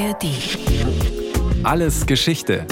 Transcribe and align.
ARD. 0.00 0.24
Alles 1.62 2.06
Geschichte. 2.06 2.66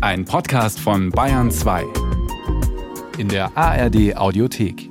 Ein 0.00 0.24
Podcast 0.24 0.80
von 0.80 1.10
Bayern 1.10 1.48
2. 1.48 1.84
In 3.18 3.28
der 3.28 3.56
ARD 3.56 4.16
Audiothek. 4.16 4.90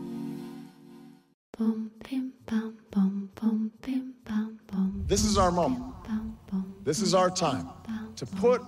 This 5.09 5.25
is 5.25 5.37
our 5.37 5.51
moment. 5.51 5.83
This 6.85 7.01
is 7.01 7.13
our 7.13 7.29
time 7.29 7.67
to 8.15 8.25
put 8.25 8.61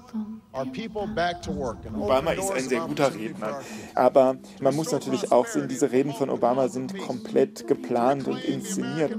our 0.54 0.66
people 0.66 1.08
back 1.08 1.42
to 1.42 1.52
work. 1.52 1.78
And 1.86 1.96
Obama 1.96 2.32
ist 2.32 2.52
ein 2.52 2.68
sehr 2.68 2.82
guter 2.82 3.14
Redner. 3.14 3.62
Aber 3.96 4.38
man 4.62 4.76
muss 4.76 4.92
natürlich 4.92 5.32
auch 5.32 5.48
sehen, 5.48 5.68
diese 5.68 5.92
Reden 5.92 6.14
von 6.14 6.30
Obama 6.30 6.68
sind 6.68 6.98
komplett 7.00 7.68
geplant 7.68 8.28
und 8.28 8.44
inszeniert. 8.44 9.18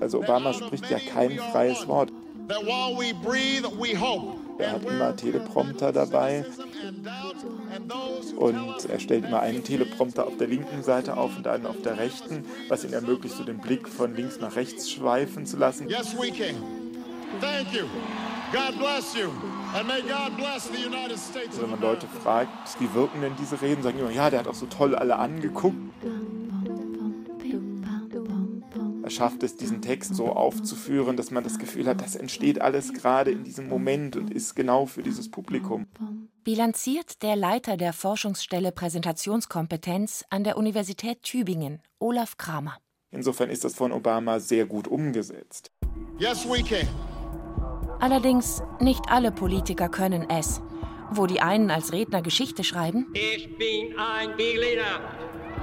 Also 0.00 0.18
Obama 0.20 0.52
spricht 0.52 0.90
ja 0.90 0.98
kein 0.98 1.38
freies. 1.38 1.86
Wort. 1.88 2.12
Er 4.58 4.72
hat 4.72 4.84
immer 4.84 5.16
Teleprompter 5.16 5.92
dabei 5.92 6.46
und 8.36 8.88
er 8.88 8.98
stellt 9.00 9.26
immer 9.26 9.40
einen 9.40 9.62
Teleprompter 9.62 10.26
auf 10.26 10.36
der 10.38 10.48
linken 10.48 10.82
Seite 10.82 11.16
auf 11.16 11.36
und 11.36 11.46
einen 11.46 11.66
auf 11.66 11.80
der 11.82 11.98
rechten, 11.98 12.44
was 12.68 12.84
ihn 12.84 12.94
ermöglicht, 12.94 13.36
so 13.36 13.44
den 13.44 13.58
Blick 13.58 13.86
von 13.86 14.16
links 14.16 14.40
nach 14.40 14.56
rechts 14.56 14.90
schweifen 14.90 15.44
zu 15.44 15.58
lassen. 15.58 15.88
Yes, 15.88 16.16
we 16.18 16.30
can. 16.30 16.87
Thank 17.40 17.72
you. 17.72 17.86
God 18.52 18.78
bless 18.78 19.14
you. 19.14 19.30
And 19.74 19.86
may 19.86 20.00
God 20.00 20.36
bless 20.36 20.68
the 20.68 20.82
United 20.82 21.18
States 21.18 21.50
Also 21.50 21.62
wenn 21.62 21.70
man 21.70 21.80
Leute 21.80 22.06
fragt, 22.06 22.80
wie 22.80 22.92
wirken 22.94 23.20
denn 23.20 23.34
diese 23.38 23.60
Reden, 23.60 23.82
sagen 23.82 23.98
immer, 23.98 24.10
ja, 24.10 24.30
der 24.30 24.40
hat 24.40 24.48
auch 24.48 24.54
so 24.54 24.66
toll 24.66 24.94
alle 24.94 25.16
angeguckt. 25.16 25.76
Er 29.02 29.10
schafft 29.10 29.42
es, 29.42 29.56
diesen 29.56 29.80
Text 29.80 30.14
so 30.14 30.26
aufzuführen, 30.32 31.16
dass 31.16 31.30
man 31.30 31.42
das 31.42 31.58
Gefühl 31.58 31.86
hat, 31.86 32.02
das 32.02 32.14
entsteht 32.14 32.60
alles 32.60 32.92
gerade 32.92 33.30
in 33.30 33.44
diesem 33.44 33.68
Moment 33.68 34.16
und 34.16 34.30
ist 34.30 34.54
genau 34.54 34.84
für 34.84 35.02
dieses 35.02 35.30
Publikum. 35.30 35.86
Bilanziert 36.44 37.22
der 37.22 37.36
Leiter 37.36 37.76
der 37.76 37.92
Forschungsstelle 37.92 38.72
Präsentationskompetenz 38.72 40.24
an 40.30 40.44
der 40.44 40.56
Universität 40.56 41.22
Tübingen, 41.22 41.80
Olaf 41.98 42.36
Kramer. 42.36 42.76
Insofern 43.10 43.48
ist 43.50 43.64
das 43.64 43.74
von 43.74 43.92
Obama 43.92 44.40
sehr 44.40 44.66
gut 44.66 44.88
umgesetzt. 44.88 45.70
Yes, 46.18 46.44
we 46.46 46.62
can. 46.62 46.86
Allerdings 48.00 48.62
nicht 48.80 49.02
alle 49.10 49.32
Politiker 49.32 49.88
können 49.88 50.28
es. 50.30 50.60
Wo 51.10 51.26
die 51.26 51.40
einen 51.40 51.70
als 51.70 51.92
Redner 51.92 52.22
Geschichte 52.22 52.62
schreiben, 52.62 53.06
Ich 53.14 53.56
bin 53.56 53.96
ein 53.98 54.36
Berliner. 54.36 55.00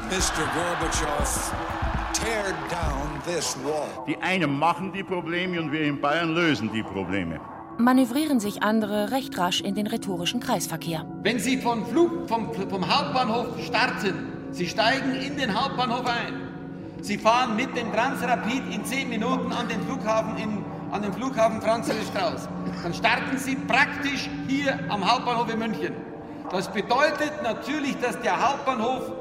Mr. 0.10 0.44
Gorbachev, 0.54 1.54
tear 2.14 2.52
down 2.70 3.22
this 3.26 3.56
wall. 3.64 3.88
Die 4.08 4.18
einen 4.18 4.58
machen 4.60 4.92
die 4.92 5.04
Probleme 5.04 5.60
und 5.62 5.72
wir 5.72 5.82
in 5.82 6.02
Bayern 6.02 6.34
lösen 6.34 6.70
die 6.74 6.84
Probleme. 6.84 7.40
manövrieren 7.78 8.40
sich 8.40 8.64
andere 8.64 9.12
recht 9.12 9.38
rasch 9.38 9.62
in 9.62 9.76
den 9.76 9.88
rhetorischen 9.88 10.40
Kreisverkehr. 10.40 11.06
Wenn 11.24 11.40
Sie 11.40 11.58
vom, 11.58 11.86
Flug, 11.86 12.28
vom, 12.28 12.52
vom 12.54 12.88
Hauptbahnhof 12.90 13.48
starten, 13.64 14.32
Sie 14.52 14.68
steigen 14.68 15.14
in 15.16 15.38
den 15.38 15.54
Hauptbahnhof 15.54 16.06
ein. 16.06 16.34
Sie 17.02 17.18
fahren 17.18 17.56
mit 17.56 17.76
dem 17.78 17.92
Transrapid 17.94 18.64
in 18.74 18.84
10 18.84 19.10
Minuten 19.10 19.52
an 19.52 19.68
den 19.68 19.82
Flughafen, 19.84 20.38
in, 20.38 20.65
an 20.96 21.02
den 21.02 21.14
Flughafen 21.14 21.62
Franz 21.62 21.90
Josef 21.90 22.08
Strauß. 22.08 22.48
Dann 22.82 22.94
starten 22.94 23.38
Sie 23.38 23.56
praktisch 23.56 24.30
hier 24.48 24.80
am 24.88 25.06
Hauptbahnhof 25.06 25.52
in 25.52 25.60
München. 25.60 25.94
Das 26.52 26.72
bedeutet 26.72 27.34
natürlich, 27.44 27.98
dass 27.98 28.18
der 28.22 28.42
Hauptbahnhof 28.42 29.12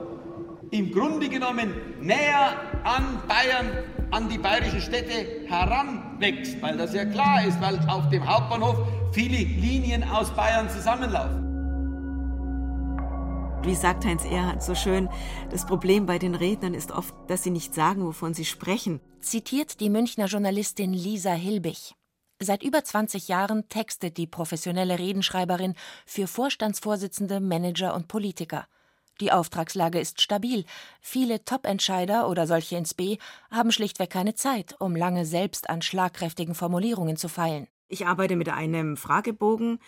im 0.71 0.93
Grunde 0.93 1.29
genommen 1.29 1.75
näher 2.01 2.53
an 2.85 3.21
Bayern, 3.27 3.73
an 4.13 4.29
die 4.29 4.39
bayerischen 4.39 4.81
Städte 4.81 5.49
heranwächst, 5.49 6.63
weil 6.63 6.77
das 6.77 6.95
ja 6.95 7.07
klar 7.07 7.45
ist, 7.45 7.61
weil 7.61 7.77
auf 7.89 8.09
dem 8.09 8.25
Hauptbahnhof 8.25 8.77
viele 9.11 9.39
Linien 9.39 10.05
aus 10.05 10.31
Bayern 10.31 10.71
zusammenlaufen. 10.71 11.44
Wie 13.65 13.75
sagt 13.75 14.05
Heinz 14.05 14.27
Erhardt 14.27 14.63
so 14.63 14.75
schön, 14.75 15.09
das 15.51 15.65
Problem 15.65 16.05
bei 16.05 16.19
den 16.19 16.35
Rednern 16.35 16.75
ist 16.75 16.93
oft, 16.93 17.15
dass 17.29 17.43
sie 17.43 17.51
nicht 17.51 17.75
sagen, 17.75 18.05
wovon 18.05 18.35
sie 18.35 18.45
sprechen. 18.45 19.01
Zitiert 19.21 19.81
die 19.81 19.89
Münchner 19.89 20.27
Journalistin 20.27 20.93
Lisa 20.93 21.33
Hilbig. 21.33 21.95
Seit 22.41 22.63
über 22.63 22.85
20 22.85 23.27
Jahren 23.29 23.67
textet 23.71 24.19
die 24.19 24.27
professionelle 24.27 24.99
Redenschreiberin 24.99 25.77
für 26.05 26.27
Vorstandsvorsitzende, 26.27 27.41
Manager 27.41 27.95
und 27.95 28.07
Politiker. 28.07 28.67
Die 29.23 29.33
Auftragslage 29.33 29.99
ist 29.99 30.21
stabil. 30.21 30.67
Viele 31.01 31.43
Top-Entscheider 31.47 32.29
oder 32.29 32.47
solche 32.47 32.77
ins 32.77 32.93
B 32.93 33.17
haben 33.51 33.73
schlichtweg 33.73 34.11
keine 34.11 34.35
Zeit, 34.35 34.77
um 34.79 34.95
lange 34.95 35.25
selbst 35.25 35.71
an 35.71 35.81
schlagkräftigen 35.81 36.55
Formulierungen 36.55 37.17
zu 37.17 37.31
feilen. 37.31 37.67
Ich 37.89 38.07
arbeite 38.07 38.37
mit 38.37 38.51
einem 38.51 38.99
Fragebogen, 38.99 39.79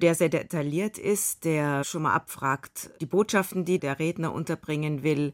der 0.00 0.14
sehr 0.14 0.28
detailliert 0.28 0.98
ist, 0.98 1.44
der 1.44 1.84
schon 1.84 2.02
mal 2.02 2.14
abfragt, 2.14 2.90
die 3.00 3.06
Botschaften, 3.06 3.64
die 3.64 3.78
der 3.78 3.98
Redner 3.98 4.32
unterbringen 4.32 5.02
will, 5.02 5.32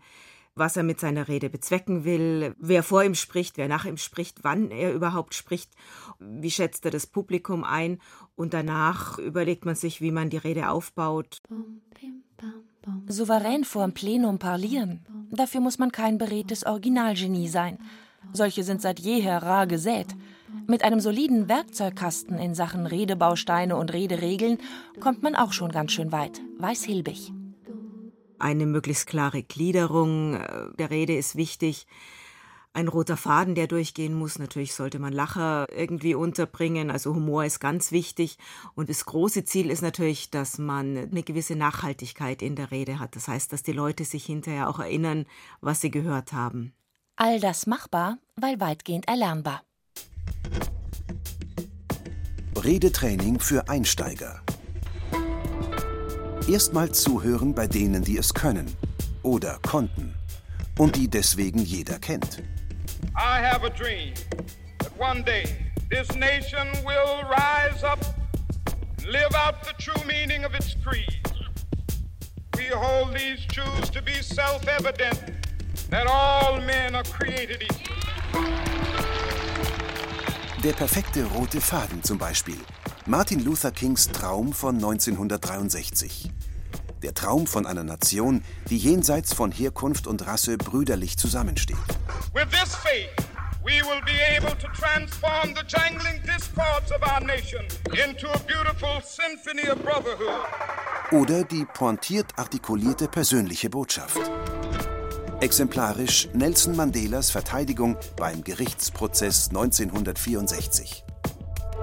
was 0.56 0.76
er 0.76 0.84
mit 0.84 1.00
seiner 1.00 1.28
Rede 1.28 1.50
bezwecken 1.50 2.04
will, 2.04 2.54
wer 2.58 2.82
vor 2.82 3.02
ihm 3.02 3.14
spricht, 3.14 3.56
wer 3.56 3.68
nach 3.68 3.84
ihm 3.84 3.96
spricht, 3.96 4.44
wann 4.44 4.70
er 4.70 4.92
überhaupt 4.92 5.34
spricht, 5.34 5.70
wie 6.20 6.50
schätzt 6.50 6.84
er 6.84 6.90
das 6.90 7.06
Publikum 7.06 7.64
ein 7.64 7.98
und 8.36 8.54
danach 8.54 9.18
überlegt 9.18 9.64
man 9.64 9.74
sich, 9.74 10.00
wie 10.00 10.12
man 10.12 10.30
die 10.30 10.36
Rede 10.36 10.68
aufbaut. 10.68 11.42
Souverän 13.08 13.64
vorm 13.64 13.92
Plenum 13.92 14.38
parlieren, 14.38 15.04
dafür 15.30 15.60
muss 15.60 15.78
man 15.78 15.90
kein 15.90 16.18
beredtes 16.18 16.64
Originalgenie 16.64 17.48
sein. 17.48 17.78
Solche 18.32 18.62
sind 18.62 18.80
seit 18.80 19.00
jeher 19.00 19.42
rar 19.42 19.66
gesät. 19.66 20.14
Mit 20.66 20.82
einem 20.82 21.00
soliden 21.00 21.48
Werkzeugkasten 21.48 22.38
in 22.38 22.54
Sachen 22.54 22.86
Redebausteine 22.86 23.76
und 23.76 23.92
Rederegeln 23.92 24.58
kommt 25.00 25.22
man 25.22 25.36
auch 25.36 25.52
schon 25.52 25.70
ganz 25.70 25.92
schön 25.92 26.10
weit, 26.12 26.40
weiß 26.58 26.84
Hilbig. 26.84 27.32
Eine 28.38 28.66
möglichst 28.66 29.06
klare 29.06 29.42
Gliederung 29.42 30.34
äh, 30.34 30.68
der 30.78 30.90
Rede 30.90 31.16
ist 31.16 31.36
wichtig. 31.36 31.86
Ein 32.72 32.88
roter 32.88 33.16
Faden, 33.16 33.54
der 33.54 33.68
durchgehen 33.68 34.14
muss. 34.14 34.38
Natürlich 34.40 34.74
sollte 34.74 34.98
man 34.98 35.12
Lacher 35.12 35.68
irgendwie 35.70 36.16
unterbringen. 36.16 36.90
Also 36.90 37.14
Humor 37.14 37.44
ist 37.44 37.60
ganz 37.60 37.92
wichtig. 37.92 38.36
Und 38.74 38.88
das 38.90 39.04
große 39.04 39.44
Ziel 39.44 39.70
ist 39.70 39.80
natürlich, 39.80 40.30
dass 40.30 40.58
man 40.58 40.96
eine 40.96 41.22
gewisse 41.22 41.54
Nachhaltigkeit 41.54 42.42
in 42.42 42.56
der 42.56 42.72
Rede 42.72 42.98
hat. 42.98 43.14
Das 43.14 43.28
heißt, 43.28 43.52
dass 43.52 43.62
die 43.62 43.72
Leute 43.72 44.04
sich 44.04 44.26
hinterher 44.26 44.68
auch 44.68 44.80
erinnern, 44.80 45.26
was 45.60 45.80
sie 45.80 45.92
gehört 45.92 46.32
haben. 46.32 46.74
All 47.14 47.38
das 47.38 47.68
machbar, 47.68 48.18
weil 48.34 48.58
weitgehend 48.58 49.06
erlernbar. 49.06 49.62
Redetraining 52.56 53.40
für 53.40 53.68
Einsteiger. 53.68 54.40
Erstmal 56.48 56.92
zuhören 56.92 57.54
bei 57.54 57.66
denen, 57.66 58.02
die 58.02 58.16
es 58.16 58.32
können 58.32 58.74
oder 59.22 59.58
konnten 59.66 60.14
und 60.78 60.96
die 60.96 61.08
deswegen 61.08 61.58
jeder 61.58 61.98
kennt. 61.98 62.42
I 63.16 63.38
have 63.40 63.64
a 63.64 63.70
dream 63.70 64.14
that 64.78 64.92
one 64.98 65.22
day 65.22 65.44
this 65.90 66.14
nation 66.16 66.68
will 66.84 67.22
rise 67.28 67.84
up 67.84 67.98
and 68.98 69.06
live 69.06 69.34
out 69.34 69.62
the 69.64 69.74
true 69.78 70.02
meaning 70.06 70.44
of 70.44 70.54
its 70.54 70.74
creed. 70.84 71.20
We 72.56 72.64
hold 72.74 73.14
these 73.14 73.44
truths 73.46 73.90
to 73.90 74.02
be 74.02 74.22
self 74.22 74.66
evident 74.68 75.22
that 75.90 76.06
all 76.06 76.60
men 76.60 76.94
are 76.94 77.04
created 77.04 77.62
equal. 77.62 78.73
Der 80.64 80.72
perfekte 80.72 81.24
rote 81.26 81.60
Faden 81.60 82.02
zum 82.02 82.16
Beispiel. 82.16 82.56
Martin 83.04 83.44
Luther 83.44 83.70
Kings 83.70 84.08
Traum 84.08 84.54
von 84.54 84.76
1963. 84.76 86.30
Der 87.02 87.12
Traum 87.12 87.46
von 87.46 87.66
einer 87.66 87.84
Nation, 87.84 88.42
die 88.70 88.78
jenseits 88.78 89.34
von 89.34 89.52
Herkunft 89.52 90.06
und 90.06 90.26
Rasse 90.26 90.56
brüderlich 90.56 91.18
zusammensteht. 91.18 91.76
With 92.32 92.48
this 92.48 92.74
faith, 92.76 93.10
we 93.62 93.82
will 93.82 94.00
be 94.06 94.18
able 94.38 94.56
to 94.56 94.68
transform 94.68 95.54
the 95.54 95.66
jangling 95.68 96.22
discords 96.22 96.90
of 96.92 97.02
our 97.12 97.20
nation 97.20 97.66
into 98.02 98.26
a 98.28 98.38
beautiful 98.46 99.02
symphony 99.04 99.68
of 99.68 99.78
brotherhood. 99.82 100.46
Oder 101.12 101.44
die 101.44 101.66
pointiert 101.66 102.38
artikulierte 102.38 103.08
persönliche 103.08 103.68
Botschaft. 103.68 104.18
Exemplarisch 105.44 106.26
Nelson 106.32 106.74
Mandelas 106.74 107.30
Verteidigung 107.30 107.98
beim 108.16 108.42
Gerichtsprozess 108.42 109.50
1964. 109.50 111.04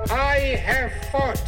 I 0.08 0.58
have 0.58 0.90
fought 1.12 1.40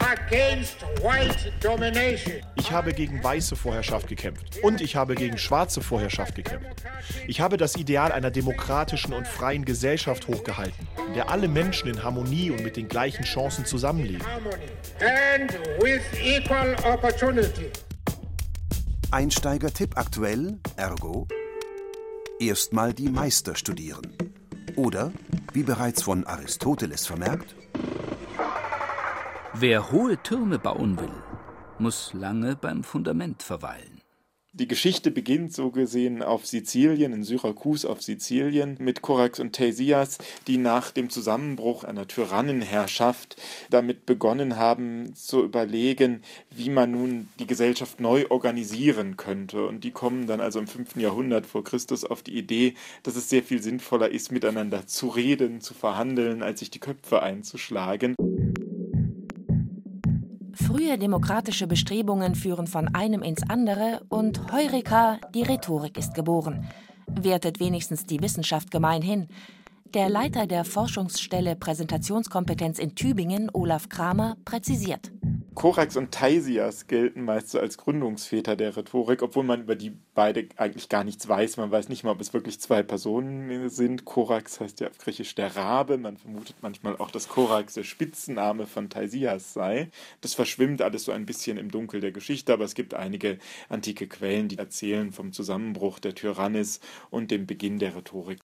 against 0.00 0.82
white 1.04 1.52
domination. 1.60 2.40
Ich 2.56 2.72
habe 2.72 2.92
gegen 2.92 3.22
weiße 3.22 3.54
Vorherrschaft 3.54 4.08
gekämpft 4.08 4.58
und 4.64 4.80
ich 4.80 4.96
habe 4.96 5.14
gegen 5.14 5.38
schwarze 5.38 5.82
Vorherrschaft 5.82 6.34
gekämpft. 6.34 6.82
Ich 7.28 7.40
habe 7.40 7.58
das 7.58 7.76
Ideal 7.76 8.10
einer 8.10 8.32
demokratischen 8.32 9.12
und 9.12 9.28
freien 9.28 9.64
Gesellschaft 9.64 10.26
hochgehalten, 10.26 10.88
in 11.06 11.14
der 11.14 11.30
alle 11.30 11.46
Menschen 11.46 11.88
in 11.88 12.02
Harmonie 12.02 12.50
und 12.50 12.64
mit 12.64 12.76
den 12.76 12.88
gleichen 12.88 13.22
Chancen 13.22 13.66
zusammenleben. 13.66 14.26
And 14.98 15.52
with 15.80 16.02
equal 16.20 16.74
opportunity. 16.82 17.70
Einsteiger-Tipp 19.12 19.96
aktuell, 19.96 20.58
ergo, 20.76 21.28
erstmal 22.38 22.92
die 22.92 23.08
Meister 23.08 23.54
studieren. 23.54 24.16
Oder, 24.76 25.12
wie 25.52 25.62
bereits 25.62 26.02
von 26.02 26.26
Aristoteles 26.26 27.06
vermerkt, 27.06 27.54
Wer 29.54 29.92
hohe 29.92 30.16
Türme 30.22 30.58
bauen 30.58 30.98
will, 30.98 31.12
muss 31.78 32.14
lange 32.14 32.56
beim 32.56 32.82
Fundament 32.84 33.42
verweilen. 33.42 34.01
Die 34.54 34.68
Geschichte 34.68 35.10
beginnt 35.10 35.54
so 35.54 35.70
gesehen 35.70 36.22
auf 36.22 36.46
Sizilien, 36.46 37.14
in 37.14 37.24
Syrakus 37.24 37.86
auf 37.86 38.02
Sizilien, 38.02 38.76
mit 38.78 39.00
Korax 39.00 39.40
und 39.40 39.54
Theisias, 39.54 40.18
die 40.46 40.58
nach 40.58 40.90
dem 40.90 41.08
Zusammenbruch 41.08 41.84
einer 41.84 42.06
Tyrannenherrschaft 42.06 43.40
damit 43.70 44.04
begonnen 44.04 44.56
haben 44.56 45.14
zu 45.14 45.42
überlegen, 45.42 46.20
wie 46.50 46.68
man 46.68 46.90
nun 46.90 47.30
die 47.38 47.46
Gesellschaft 47.46 47.98
neu 47.98 48.26
organisieren 48.28 49.16
könnte. 49.16 49.66
Und 49.66 49.84
die 49.84 49.90
kommen 49.90 50.26
dann 50.26 50.42
also 50.42 50.58
im 50.58 50.66
5. 50.66 50.96
Jahrhundert 50.96 51.46
vor 51.46 51.64
Christus 51.64 52.04
auf 52.04 52.22
die 52.22 52.36
Idee, 52.36 52.74
dass 53.04 53.16
es 53.16 53.30
sehr 53.30 53.42
viel 53.42 53.62
sinnvoller 53.62 54.10
ist, 54.10 54.32
miteinander 54.32 54.86
zu 54.86 55.08
reden, 55.08 55.62
zu 55.62 55.72
verhandeln, 55.72 56.42
als 56.42 56.60
sich 56.60 56.68
die 56.70 56.78
Köpfe 56.78 57.22
einzuschlagen. 57.22 58.16
Frühe 60.72 60.96
demokratische 60.96 61.66
Bestrebungen 61.66 62.34
führen 62.34 62.66
von 62.66 62.94
einem 62.94 63.20
ins 63.20 63.42
andere 63.50 64.00
und 64.08 64.50
Heureka, 64.50 65.18
die 65.34 65.42
Rhetorik 65.42 65.98
ist 65.98 66.14
geboren. 66.14 66.66
Wertet 67.06 67.60
wenigstens 67.60 68.06
die 68.06 68.22
Wissenschaft 68.22 68.70
gemeinhin. 68.70 69.28
Der 69.92 70.08
Leiter 70.08 70.46
der 70.46 70.64
Forschungsstelle 70.64 71.56
Präsentationskompetenz 71.56 72.78
in 72.78 72.94
Tübingen, 72.94 73.50
Olaf 73.52 73.90
Kramer, 73.90 74.38
präzisiert. 74.46 75.12
Korax 75.54 75.96
und 75.96 76.10
Theisias 76.12 76.86
gelten 76.86 77.24
meist 77.24 77.50
so 77.50 77.60
als 77.60 77.76
Gründungsväter 77.76 78.56
der 78.56 78.76
Rhetorik, 78.76 79.22
obwohl 79.22 79.44
man 79.44 79.62
über 79.62 79.76
die 79.76 79.92
beide 80.14 80.48
eigentlich 80.56 80.88
gar 80.88 81.04
nichts 81.04 81.28
weiß. 81.28 81.58
Man 81.58 81.70
weiß 81.70 81.88
nicht 81.90 82.04
mal, 82.04 82.12
ob 82.12 82.20
es 82.20 82.32
wirklich 82.32 82.58
zwei 82.58 82.82
Personen 82.82 83.68
sind. 83.68 84.04
Korax 84.06 84.60
heißt 84.60 84.80
ja 84.80 84.88
auf 84.88 84.98
Griechisch 84.98 85.34
der 85.34 85.54
Rabe. 85.54 85.98
Man 85.98 86.16
vermutet 86.16 86.56
manchmal 86.62 86.96
auch, 86.96 87.10
dass 87.10 87.28
Korax 87.28 87.74
der 87.74 87.84
Spitzname 87.84 88.66
von 88.66 88.88
Theisias 88.88 89.52
sei. 89.52 89.90
Das 90.22 90.32
verschwimmt 90.34 90.80
alles 90.80 91.04
so 91.04 91.12
ein 91.12 91.26
bisschen 91.26 91.58
im 91.58 91.70
Dunkel 91.70 92.00
der 92.00 92.12
Geschichte, 92.12 92.52
aber 92.52 92.64
es 92.64 92.74
gibt 92.74 92.94
einige 92.94 93.38
antike 93.68 94.06
Quellen, 94.08 94.48
die 94.48 94.58
erzählen 94.58 95.12
vom 95.12 95.32
Zusammenbruch 95.32 95.98
der 95.98 96.14
Tyrannis 96.14 96.80
und 97.10 97.30
dem 97.30 97.46
Beginn 97.46 97.78
der 97.78 97.94
Rhetorik. 97.94 98.38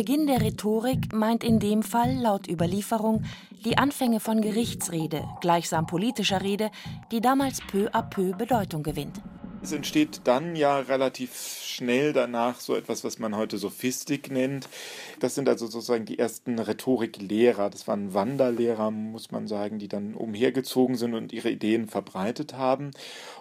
Beginn 0.00 0.26
der 0.26 0.40
Rhetorik 0.40 1.12
meint 1.12 1.44
in 1.44 1.58
dem 1.58 1.82
Fall 1.82 2.14
laut 2.14 2.48
Überlieferung 2.48 3.22
die 3.66 3.76
Anfänge 3.76 4.18
von 4.18 4.40
Gerichtsrede, 4.40 5.28
gleichsam 5.42 5.86
politischer 5.86 6.40
Rede, 6.40 6.70
die 7.12 7.20
damals 7.20 7.60
peu 7.70 7.86
à 7.92 8.00
peu 8.00 8.34
Bedeutung 8.34 8.82
gewinnt. 8.82 9.20
Es 9.62 9.72
entsteht 9.72 10.22
dann 10.24 10.56
ja 10.56 10.78
relativ 10.78 11.36
schnell 11.62 12.14
danach 12.14 12.60
so 12.60 12.74
etwas, 12.74 13.04
was 13.04 13.18
man 13.18 13.36
heute 13.36 13.58
Sophistik 13.58 14.30
nennt. 14.30 14.70
Das 15.18 15.34
sind 15.34 15.50
also 15.50 15.66
sozusagen 15.66 16.06
die 16.06 16.18
ersten 16.18 16.58
Rhetoriklehrer. 16.58 17.68
Das 17.68 17.86
waren 17.86 18.14
Wanderlehrer, 18.14 18.90
muss 18.90 19.30
man 19.30 19.48
sagen, 19.48 19.78
die 19.78 19.88
dann 19.88 20.14
umhergezogen 20.14 20.96
sind 20.96 21.12
und 21.12 21.34
ihre 21.34 21.50
Ideen 21.50 21.88
verbreitet 21.88 22.54
haben 22.54 22.92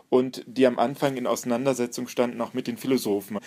und 0.10 0.44
die 0.46 0.68
am 0.68 0.78
Anfang 0.78 1.16
in 1.16 1.26
Auseinandersetzung 1.26 2.10
standen 2.10 2.42
auch 2.42 2.54
mit 2.54 2.68
den 2.68 2.76
Philosophen. 2.76 3.40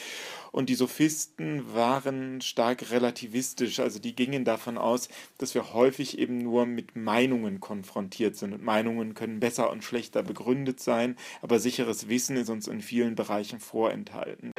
Und 0.52 0.68
die 0.68 0.74
Sophisten 0.74 1.74
waren 1.74 2.42
stark 2.42 2.90
relativistisch, 2.90 3.80
also 3.80 3.98
die 3.98 4.14
gingen 4.14 4.44
davon 4.44 4.76
aus, 4.76 5.08
dass 5.38 5.54
wir 5.54 5.72
häufig 5.72 6.18
eben 6.18 6.38
nur 6.38 6.66
mit 6.66 6.94
Meinungen 6.94 7.58
konfrontiert 7.58 8.36
sind. 8.36 8.52
Und 8.52 8.62
Meinungen 8.62 9.14
können 9.14 9.40
besser 9.40 9.70
und 9.70 9.82
schlechter 9.82 10.22
begründet 10.22 10.78
sein, 10.78 11.16
aber 11.40 11.58
sicheres 11.58 12.08
Wissen 12.08 12.36
ist 12.36 12.50
uns 12.50 12.68
in 12.68 12.82
vielen 12.82 13.14
Bereichen 13.14 13.60
vorenthalten. 13.60 14.52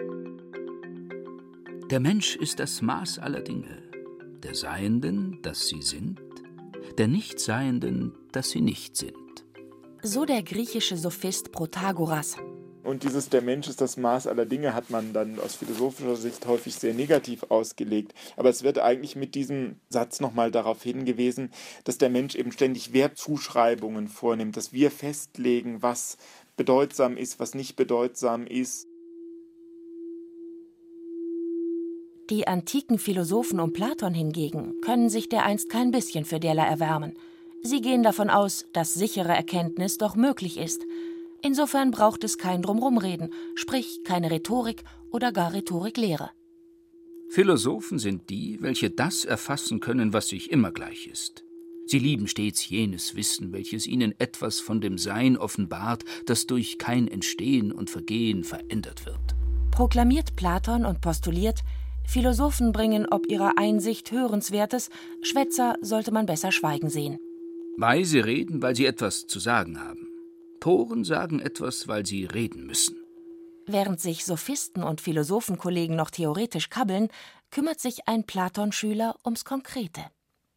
Der 1.92 2.00
Mensch 2.00 2.36
ist 2.36 2.60
das 2.60 2.82
Maß 2.82 3.20
aller 3.20 3.42
Dinge, 3.42 3.84
der 4.42 4.56
Seienden, 4.56 5.44
dass 5.44 5.68
sie 5.68 5.84
sind, 5.84 6.20
der 6.98 7.08
Nichtseienden, 7.08 8.14
dass 8.32 8.50
sie 8.50 8.62
nicht 8.62 8.98
sind. 8.98 9.14
So 10.02 10.26
der 10.26 10.42
griechische 10.42 10.98
Sophist 10.98 11.52
Protagoras. 11.52 12.38
Und 12.84 13.04
dieses 13.04 13.30
Der 13.30 13.42
Mensch 13.42 13.70
ist 13.70 13.80
das 13.80 13.96
Maß 13.96 14.28
aller 14.28 14.46
Dinge 14.46 14.74
hat 14.74 14.90
man 14.90 15.14
dann 15.14 15.40
aus 15.40 15.56
philosophischer 15.56 16.18
Sicht 16.18 16.46
häufig 16.46 16.76
sehr 16.76 16.94
negativ 16.94 17.44
ausgelegt. 17.50 18.14
Aber 18.36 18.50
es 18.50 18.64
wird 18.64 18.80
eigentlich 18.80 19.16
mit 19.16 19.36
diesem 19.36 19.78
Satz 19.90 20.20
nochmal 20.20 20.52
darauf 20.52 20.84
hingewiesen, 20.84 21.52
dass 21.86 21.98
der 21.98 22.10
Mensch 22.10 22.36
eben 22.36 22.52
ständig 22.52 22.92
Wertzuschreibungen 22.92 24.10
vornimmt, 24.10 24.58
dass 24.58 24.74
wir 24.74 24.92
festlegen, 24.92 25.82
was 25.82 26.18
bedeutsam 26.58 27.16
ist, 27.16 27.40
was 27.40 27.56
nicht 27.56 27.78
bedeutsam 27.78 28.46
ist. 28.46 28.88
Die 32.30 32.48
antiken 32.48 33.00
Philosophen 33.00 33.60
um 33.60 33.74
Platon 33.74 34.14
hingegen 34.14 34.80
können 34.82 35.10
sich 35.10 35.30
dereinst 35.30 35.70
kein 35.70 35.92
bisschen 35.92 36.26
für 36.26 36.40
derlei 36.40 36.66
erwärmen. 36.66 37.14
Sie 37.62 37.80
gehen 37.80 38.04
davon 38.04 38.30
aus, 38.30 38.66
dass 38.74 38.94
sichere 38.94 39.34
Erkenntnis 39.34 39.98
doch 39.98 40.16
möglich 40.16 40.58
ist. 40.58 40.86
Insofern 41.46 41.92
braucht 41.92 42.24
es 42.24 42.38
kein 42.38 42.62
Drumrumreden, 42.62 43.34
sprich 43.54 44.04
keine 44.06 44.32
Rhetorik 44.32 44.84
oder 45.12 45.34
gar 45.34 45.54
Rhetoriklehre. 45.54 46.32
Philosophen 47.30 48.00
sind 48.00 48.30
die, 48.30 48.62
welche 48.62 48.90
das 48.90 49.26
erfassen 49.26 49.82
können, 49.82 50.14
was 50.14 50.30
sich 50.30 50.52
immer 50.52 50.72
gleich 50.72 51.08
ist. 51.08 51.44
Sie 51.86 52.00
lieben 52.00 52.30
stets 52.30 52.70
jenes 52.70 53.16
Wissen, 53.16 53.52
welches 53.52 53.88
ihnen 53.88 54.14
etwas 54.20 54.62
von 54.62 54.80
dem 54.80 54.98
Sein 54.98 55.36
offenbart, 55.36 56.06
das 56.26 56.48
durch 56.48 56.78
kein 56.78 57.10
Entstehen 57.10 57.74
und 57.74 57.90
Vergehen 57.90 58.46
verändert 58.46 59.06
wird. 59.06 59.36
Proklamiert 59.72 60.38
Platon 60.38 60.86
und 60.86 61.02
postuliert, 61.02 61.60
Philosophen 62.08 62.72
bringen 62.72 63.06
ob 63.10 63.28
ihrer 63.28 63.58
Einsicht 63.58 64.12
Hörenswertes, 64.12 64.90
Schwätzer 65.22 65.76
sollte 65.82 66.12
man 66.12 66.26
besser 66.26 66.54
schweigen 66.54 66.90
sehen. 66.90 67.20
Weise 67.78 68.24
reden, 68.26 68.62
weil 68.62 68.76
sie 68.76 68.86
etwas 68.86 69.28
zu 69.28 69.40
sagen 69.40 69.82
haben. 69.82 70.13
Toren 70.64 71.04
sagen 71.04 71.42
etwas, 71.42 71.90
weil 71.90 72.06
sie 72.06 72.24
reden 72.24 72.66
müssen. 72.66 72.96
Während 73.68 74.00
sich 74.00 74.24
Sophisten 74.24 74.82
und 74.82 75.02
Philosophenkollegen 75.02 75.98
noch 75.98 76.10
theoretisch 76.10 76.70
kabbeln, 76.70 77.10
kümmert 77.52 77.82
sich 77.82 78.08
ein 78.08 78.24
Platon-Schüler 78.24 79.18
ums 79.26 79.44
Konkrete. 79.44 80.06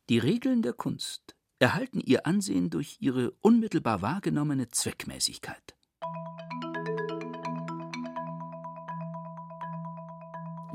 Die 0.09 0.19
Regeln 0.19 0.63
der 0.63 0.75
Kunst 0.75 1.35
erhalten 1.59 1.99
ihr 1.99 2.25
Ansehen 2.25 2.71
durch 2.71 2.99
ihre 3.01 3.33
unmittelbar 3.41 4.01
wahrgenommene 4.01 4.69
Zweckmäßigkeit. 4.69 5.75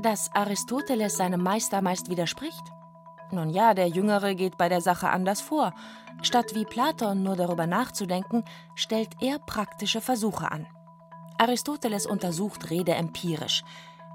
Dass 0.02 0.30
Aristoteles 0.34 1.16
seinem 1.16 1.42
Meister 1.42 1.80
meist 1.80 2.10
widerspricht? 2.10 2.64
Nun 3.32 3.48
ja, 3.48 3.72
der 3.72 3.88
Jüngere 3.88 4.34
geht 4.34 4.58
bei 4.58 4.68
der 4.68 4.82
Sache 4.82 5.08
anders 5.08 5.40
vor. 5.40 5.72
Statt 6.20 6.54
wie 6.54 6.66
Platon 6.66 7.22
nur 7.22 7.34
darüber 7.34 7.66
nachzudenken, 7.66 8.44
stellt 8.74 9.08
er 9.20 9.38
praktische 9.38 10.02
Versuche 10.02 10.52
an. 10.52 10.66
Aristoteles 11.38 12.06
untersucht 12.06 12.70
Rede 12.70 12.94
empirisch. 12.94 13.64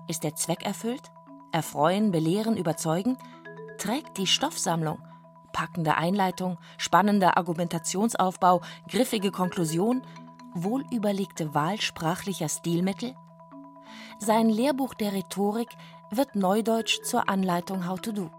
Ist 0.07 0.23
der 0.23 0.35
Zweck 0.35 0.63
erfüllt? 0.63 1.11
Erfreuen, 1.51 2.11
belehren, 2.11 2.55
überzeugen? 2.55 3.17
Trägt 3.79 4.17
die 4.17 4.27
Stoffsammlung? 4.27 4.99
Packende 5.51 5.95
Einleitung, 5.95 6.59
spannender 6.77 7.37
Argumentationsaufbau, 7.37 8.61
griffige 8.87 9.31
Konklusion, 9.31 10.03
wohlüberlegte 10.53 11.55
Wahl 11.55 11.81
sprachlicher 11.81 12.49
Stilmittel? 12.49 13.15
Sein 14.19 14.49
Lehrbuch 14.49 14.93
der 14.93 15.13
Rhetorik 15.13 15.69
wird 16.11 16.35
neudeutsch 16.35 17.01
zur 17.03 17.27
Anleitung 17.27 17.87
How 17.87 17.99
to 17.99 18.11
Do. 18.11 18.29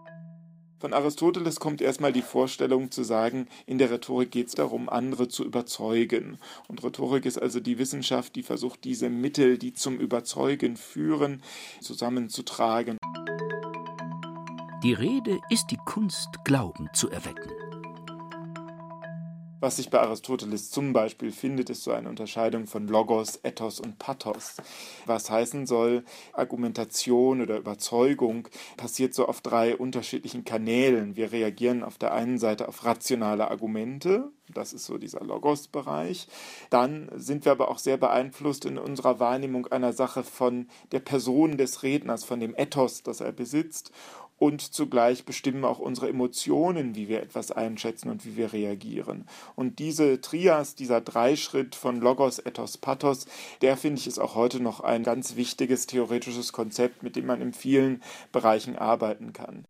Von 0.80 0.92
Aristoteles 0.92 1.58
kommt 1.58 1.80
erstmal 1.80 2.12
die 2.12 2.22
Vorstellung 2.22 2.92
zu 2.92 3.02
sagen, 3.02 3.48
in 3.66 3.78
der 3.78 3.90
Rhetorik 3.90 4.30
geht 4.30 4.46
es 4.46 4.54
darum, 4.54 4.88
andere 4.88 5.26
zu 5.26 5.44
überzeugen. 5.44 6.38
Und 6.68 6.84
Rhetorik 6.84 7.26
ist 7.26 7.36
also 7.36 7.58
die 7.58 7.78
Wissenschaft, 7.78 8.36
die 8.36 8.44
versucht, 8.44 8.84
diese 8.84 9.10
Mittel, 9.10 9.58
die 9.58 9.72
zum 9.72 9.98
Überzeugen 9.98 10.76
führen, 10.76 11.42
zusammenzutragen. 11.80 12.96
Die 14.84 14.92
Rede 14.92 15.40
ist 15.50 15.66
die 15.72 15.78
Kunst, 15.84 16.28
Glauben 16.44 16.88
zu 16.92 17.10
erwecken. 17.10 17.67
Was 19.60 19.76
sich 19.76 19.90
bei 19.90 19.98
Aristoteles 19.98 20.70
zum 20.70 20.92
Beispiel 20.92 21.32
findet, 21.32 21.68
ist 21.68 21.82
so 21.82 21.90
eine 21.90 22.08
Unterscheidung 22.08 22.68
von 22.68 22.86
Logos, 22.86 23.40
Ethos 23.42 23.80
und 23.80 23.98
Pathos. 23.98 24.56
Was 25.04 25.30
heißen 25.30 25.66
soll, 25.66 26.04
Argumentation 26.32 27.40
oder 27.40 27.56
Überzeugung 27.56 28.46
passiert 28.76 29.14
so 29.14 29.26
auf 29.26 29.40
drei 29.40 29.76
unterschiedlichen 29.76 30.44
Kanälen. 30.44 31.16
Wir 31.16 31.32
reagieren 31.32 31.82
auf 31.82 31.98
der 31.98 32.14
einen 32.14 32.38
Seite 32.38 32.68
auf 32.68 32.84
rationale 32.84 33.50
Argumente, 33.50 34.30
das 34.54 34.72
ist 34.72 34.86
so 34.86 34.96
dieser 34.96 35.24
Logos-Bereich. 35.24 36.28
Dann 36.70 37.10
sind 37.14 37.44
wir 37.44 37.52
aber 37.52 37.68
auch 37.68 37.78
sehr 37.78 37.96
beeinflusst 37.96 38.64
in 38.64 38.78
unserer 38.78 39.18
Wahrnehmung 39.18 39.66
einer 39.66 39.92
Sache 39.92 40.22
von 40.22 40.68
der 40.92 41.00
Person 41.00 41.58
des 41.58 41.82
Redners, 41.82 42.24
von 42.24 42.40
dem 42.40 42.54
Ethos, 42.56 43.02
das 43.02 43.20
er 43.20 43.32
besitzt 43.32 43.92
und 44.38 44.60
zugleich 44.60 45.24
bestimmen 45.24 45.64
auch 45.64 45.78
unsere 45.78 46.08
Emotionen, 46.08 46.94
wie 46.94 47.08
wir 47.08 47.22
etwas 47.22 47.50
einschätzen 47.50 48.08
und 48.08 48.24
wie 48.24 48.36
wir 48.36 48.52
reagieren. 48.52 49.26
Und 49.56 49.78
diese 49.78 50.20
Trias, 50.20 50.74
dieser 50.74 51.00
Dreischritt 51.00 51.74
von 51.74 52.00
Logos, 52.00 52.38
Ethos, 52.38 52.78
Pathos, 52.78 53.26
der 53.62 53.76
finde 53.76 54.00
ich 54.00 54.06
ist 54.06 54.18
auch 54.18 54.34
heute 54.34 54.60
noch 54.60 54.80
ein 54.80 55.02
ganz 55.02 55.36
wichtiges 55.36 55.86
theoretisches 55.86 56.52
Konzept, 56.52 57.02
mit 57.02 57.16
dem 57.16 57.26
man 57.26 57.40
in 57.40 57.52
vielen 57.52 58.02
Bereichen 58.32 58.76
arbeiten 58.76 59.32
kann. 59.32 59.64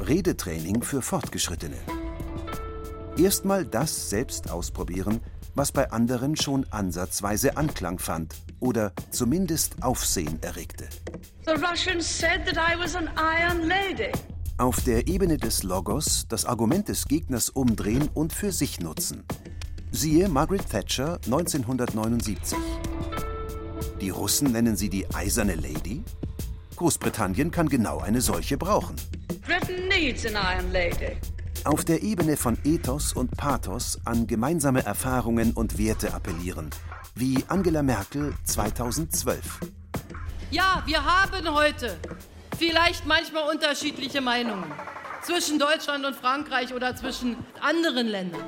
Redetraining 0.00 0.82
für 0.82 1.02
Fortgeschrittene. 1.02 1.76
Erstmal 3.18 3.66
das 3.66 4.08
selbst 4.08 4.50
ausprobieren, 4.50 5.20
was 5.54 5.72
bei 5.72 5.90
anderen 5.90 6.36
schon 6.36 6.66
ansatzweise 6.70 7.56
Anklang 7.56 7.98
fand 7.98 8.34
oder 8.60 8.92
zumindest 9.10 9.82
Aufsehen 9.82 10.42
erregte. 10.42 10.88
The 11.46 11.52
Russians 11.52 12.06
said 12.06 12.46
that 12.46 12.56
I 12.56 12.78
was 12.78 12.94
an 12.94 13.08
iron 13.16 13.68
lady. 13.68 14.12
Auf 14.58 14.82
der 14.84 15.08
Ebene 15.08 15.38
des 15.38 15.62
Logos 15.62 16.26
das 16.28 16.44
Argument 16.44 16.88
des 16.88 17.08
Gegners 17.08 17.48
umdrehen 17.48 18.08
und 18.12 18.32
für 18.32 18.52
sich 18.52 18.80
nutzen. 18.80 19.24
Siehe 19.90 20.28
Margaret 20.28 20.68
Thatcher 20.68 21.18
1979. 21.24 22.56
Die 24.00 24.10
Russen 24.10 24.52
nennen 24.52 24.76
sie 24.76 24.88
die 24.88 25.12
eiserne 25.14 25.54
Lady? 25.54 26.02
Großbritannien 26.76 27.50
kann 27.50 27.68
genau 27.68 27.98
eine 27.98 28.20
solche 28.20 28.56
brauchen. 28.56 28.96
Britain 29.46 29.88
needs 29.88 30.24
an 30.24 30.34
iron 30.34 30.72
lady. 30.72 31.16
Auf 31.64 31.84
der 31.84 32.02
Ebene 32.02 32.38
von 32.38 32.56
Ethos 32.64 33.12
und 33.12 33.36
Pathos 33.36 33.98
an 34.06 34.26
gemeinsame 34.26 34.82
Erfahrungen 34.84 35.52
und 35.52 35.76
Werte 35.76 36.14
appellieren, 36.14 36.70
wie 37.14 37.44
Angela 37.48 37.82
Merkel 37.82 38.32
2012. 38.44 39.60
Ja, 40.50 40.82
wir 40.86 41.04
haben 41.04 41.52
heute 41.52 41.98
vielleicht 42.58 43.04
manchmal 43.04 43.50
unterschiedliche 43.50 44.22
Meinungen 44.22 44.72
zwischen 45.22 45.58
Deutschland 45.58 46.06
und 46.06 46.16
Frankreich 46.16 46.72
oder 46.72 46.96
zwischen 46.96 47.36
anderen 47.60 48.06
Ländern. 48.06 48.44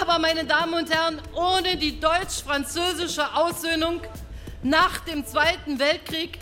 Aber 0.00 0.18
meine 0.18 0.44
Damen 0.44 0.74
und 0.74 0.90
Herren, 0.90 1.22
ohne 1.32 1.76
die 1.76 2.00
deutsch-französische 2.00 3.34
Aussöhnung 3.36 4.00
nach 4.64 4.98
dem 5.00 5.24
Zweiten 5.24 5.78
Weltkrieg, 5.78 6.40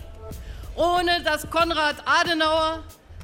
ohne 0.76 1.22
dass 1.24 1.50
Konrad 1.50 1.96
Adenauer 2.06 2.82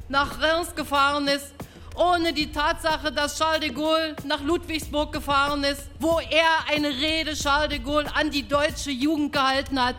nach 0.09 0.39
Reims 0.39 0.75
gefahren 0.75 1.27
ist, 1.27 1.53
ohne 1.95 2.33
die 2.33 2.51
Tatsache, 2.51 3.11
dass 3.11 3.37
Charles 3.37 3.61
de 3.61 3.69
Gaulle 3.69 4.15
nach 4.25 4.41
Ludwigsburg 4.41 5.11
gefahren 5.11 5.63
ist, 5.63 5.89
wo 5.99 6.19
er 6.19 6.73
eine 6.73 6.89
Rede 6.89 7.33
Charles 7.33 7.69
de 7.69 7.79
Gaulle 7.79 8.13
an 8.15 8.31
die 8.31 8.47
deutsche 8.47 8.91
Jugend 8.91 9.33
gehalten 9.33 9.83
hat 9.83 9.95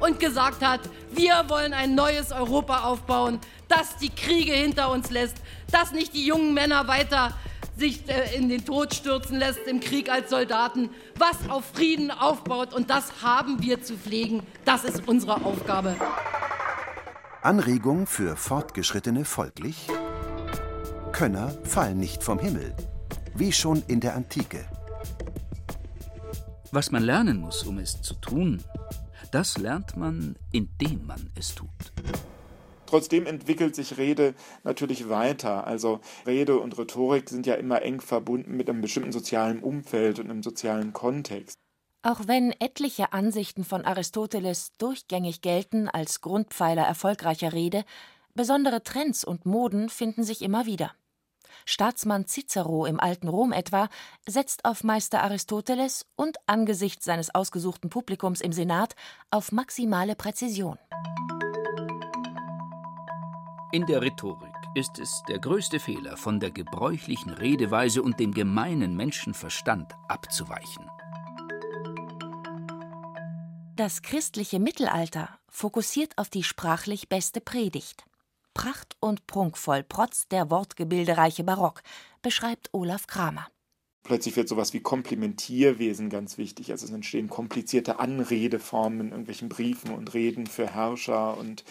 und 0.00 0.20
gesagt 0.20 0.64
hat, 0.64 0.80
wir 1.12 1.44
wollen 1.48 1.72
ein 1.72 1.94
neues 1.94 2.32
Europa 2.32 2.84
aufbauen, 2.84 3.40
das 3.68 3.96
die 3.96 4.10
Kriege 4.10 4.52
hinter 4.52 4.90
uns 4.90 5.10
lässt, 5.10 5.36
das 5.70 5.92
nicht 5.92 6.14
die 6.14 6.26
jungen 6.26 6.54
Männer 6.54 6.86
weiter 6.86 7.32
sich 7.76 8.08
äh, 8.08 8.34
in 8.34 8.48
den 8.48 8.64
Tod 8.64 8.94
stürzen 8.94 9.38
lässt 9.38 9.66
im 9.66 9.80
Krieg 9.80 10.10
als 10.10 10.30
Soldaten, 10.30 10.90
was 11.18 11.50
auf 11.50 11.64
Frieden 11.74 12.10
aufbaut. 12.10 12.72
Und 12.74 12.90
das 12.90 13.22
haben 13.22 13.62
wir 13.62 13.82
zu 13.82 13.96
pflegen. 13.96 14.42
Das 14.64 14.84
ist 14.84 15.06
unsere 15.06 15.44
Aufgabe. 15.44 15.94
Anregung 17.42 18.06
für 18.06 18.36
Fortgeschrittene 18.36 19.24
folglich? 19.24 19.88
Könner 21.16 21.48
fallen 21.64 21.98
nicht 21.98 22.22
vom 22.22 22.38
Himmel, 22.38 22.74
wie 23.34 23.50
schon 23.50 23.82
in 23.88 24.00
der 24.00 24.14
Antike. 24.16 24.66
Was 26.72 26.90
man 26.90 27.02
lernen 27.02 27.40
muss, 27.40 27.62
um 27.62 27.78
es 27.78 28.02
zu 28.02 28.12
tun, 28.16 28.62
das 29.32 29.56
lernt 29.56 29.96
man, 29.96 30.36
indem 30.52 31.06
man 31.06 31.30
es 31.34 31.54
tut. 31.54 31.70
Trotzdem 32.84 33.24
entwickelt 33.24 33.74
sich 33.74 33.96
Rede 33.96 34.34
natürlich 34.62 35.08
weiter. 35.08 35.66
Also 35.66 36.00
Rede 36.26 36.58
und 36.58 36.76
Rhetorik 36.76 37.30
sind 37.30 37.46
ja 37.46 37.54
immer 37.54 37.80
eng 37.80 38.02
verbunden 38.02 38.54
mit 38.54 38.68
einem 38.68 38.82
bestimmten 38.82 39.12
sozialen 39.12 39.62
Umfeld 39.62 40.18
und 40.18 40.28
einem 40.30 40.42
sozialen 40.42 40.92
Kontext. 40.92 41.56
Auch 42.02 42.28
wenn 42.28 42.52
etliche 42.60 43.14
Ansichten 43.14 43.64
von 43.64 43.86
Aristoteles 43.86 44.72
durchgängig 44.76 45.40
gelten 45.40 45.88
als 45.88 46.20
Grundpfeiler 46.20 46.82
erfolgreicher 46.82 47.54
Rede, 47.54 47.86
besondere 48.34 48.82
Trends 48.82 49.24
und 49.24 49.46
Moden 49.46 49.88
finden 49.88 50.22
sich 50.22 50.42
immer 50.42 50.66
wieder. 50.66 50.92
Staatsmann 51.68 52.26
Cicero 52.26 52.86
im 52.86 53.00
alten 53.00 53.28
Rom 53.28 53.52
etwa 53.52 53.88
setzt 54.26 54.64
auf 54.64 54.84
Meister 54.84 55.22
Aristoteles 55.22 56.06
und 56.14 56.38
angesichts 56.46 57.04
seines 57.04 57.34
ausgesuchten 57.34 57.90
Publikums 57.90 58.40
im 58.40 58.52
Senat 58.52 58.94
auf 59.30 59.50
maximale 59.50 60.14
Präzision. 60.14 60.78
In 63.72 63.84
der 63.86 64.00
Rhetorik 64.00 64.54
ist 64.76 65.00
es 65.00 65.22
der 65.28 65.40
größte 65.40 65.80
Fehler, 65.80 66.16
von 66.16 66.38
der 66.38 66.52
gebräuchlichen 66.52 67.32
Redeweise 67.32 68.00
und 68.00 68.20
dem 68.20 68.32
gemeinen 68.32 68.94
Menschenverstand 68.94 69.92
abzuweichen. 70.08 70.88
Das 73.74 74.02
christliche 74.02 74.60
Mittelalter 74.60 75.28
fokussiert 75.48 76.16
auf 76.16 76.30
die 76.30 76.44
sprachlich 76.44 77.08
beste 77.08 77.40
Predigt 77.40 78.06
pracht- 78.56 78.96
und 79.00 79.26
prunkvoll, 79.26 79.84
trotz 79.86 80.28
der 80.28 80.50
wortgebildereiche 80.50 81.44
Barock, 81.44 81.82
beschreibt 82.22 82.70
Olaf 82.72 83.06
Kramer. 83.06 83.46
Plötzlich 84.02 84.36
wird 84.36 84.48
sowas 84.48 84.72
wie 84.72 84.80
Komplimentierwesen 84.80 86.08
ganz 86.08 86.38
wichtig. 86.38 86.70
Also 86.70 86.86
es 86.86 86.92
entstehen 86.92 87.28
komplizierte 87.28 87.98
Anredeformen 87.98 89.00
in 89.00 89.08
irgendwelchen 89.08 89.50
Briefen 89.50 89.90
und 89.90 90.14
Reden 90.14 90.46
für 90.46 90.68
Herrscher 90.68 91.36
und 91.36 91.64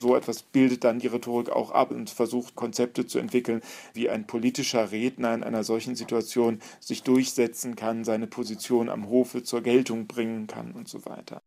so 0.00 0.16
etwas 0.16 0.42
bildet 0.42 0.82
dann 0.82 0.98
die 0.98 1.06
Rhetorik 1.06 1.50
auch 1.50 1.70
ab 1.70 1.92
und 1.92 2.10
versucht 2.10 2.56
Konzepte 2.56 3.06
zu 3.06 3.20
entwickeln, 3.20 3.60
wie 3.92 4.10
ein 4.10 4.26
politischer 4.26 4.90
Redner 4.90 5.34
in 5.34 5.44
einer 5.44 5.62
solchen 5.62 5.94
Situation 5.94 6.60
sich 6.80 7.04
durchsetzen 7.04 7.76
kann, 7.76 8.04
seine 8.04 8.26
Position 8.26 8.88
am 8.88 9.08
Hofe 9.08 9.44
zur 9.44 9.60
Geltung 9.60 10.08
bringen 10.08 10.48
kann 10.48 10.72
und 10.72 10.88
so 10.88 11.04
weiter. 11.04 11.42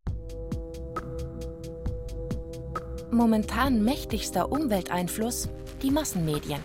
Momentan 3.16 3.82
mächtigster 3.82 4.52
Umwelteinfluss 4.52 5.48
die 5.80 5.90
Massenmedien. 5.90 6.60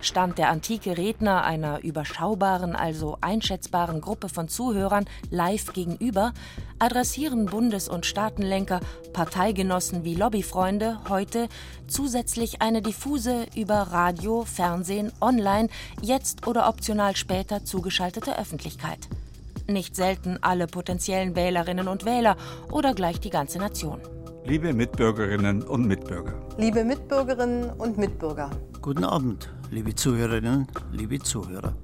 Stand 0.00 0.38
der 0.38 0.48
antike 0.48 0.96
Redner 0.96 1.42
einer 1.42 1.82
überschaubaren, 1.82 2.76
also 2.76 3.18
einschätzbaren 3.20 4.00
Gruppe 4.00 4.28
von 4.28 4.48
Zuhörern 4.48 5.06
live 5.30 5.72
gegenüber, 5.72 6.34
adressieren 6.78 7.46
Bundes- 7.46 7.88
und 7.88 8.06
Staatenlenker, 8.06 8.78
Parteigenossen 9.12 10.04
wie 10.04 10.14
Lobbyfreunde 10.14 11.00
heute 11.08 11.48
zusätzlich 11.88 12.62
eine 12.62 12.80
diffuse 12.80 13.46
über 13.56 13.74
Radio, 13.74 14.44
Fernsehen, 14.44 15.10
Online, 15.20 15.68
jetzt 16.00 16.46
oder 16.46 16.68
optional 16.68 17.16
später 17.16 17.64
zugeschaltete 17.64 18.38
Öffentlichkeit. 18.38 19.08
Nicht 19.66 19.96
selten 19.96 20.38
alle 20.42 20.68
potenziellen 20.68 21.34
Wählerinnen 21.34 21.88
und 21.88 22.04
Wähler 22.04 22.36
oder 22.70 22.94
gleich 22.94 23.18
die 23.18 23.30
ganze 23.30 23.58
Nation. 23.58 24.00
Liebe 24.46 24.74
Mitbürgerinnen 24.74 25.62
und 25.62 25.86
Mitbürger. 25.86 26.34
Liebe 26.58 26.84
Mitbürgerinnen 26.84 27.70
und 27.78 27.96
Mitbürger. 27.96 28.50
Guten 28.82 29.04
Abend, 29.04 29.48
liebe 29.70 29.94
Zuhörerinnen, 29.94 30.68
liebe 30.92 31.18
Zuhörer 31.18 31.74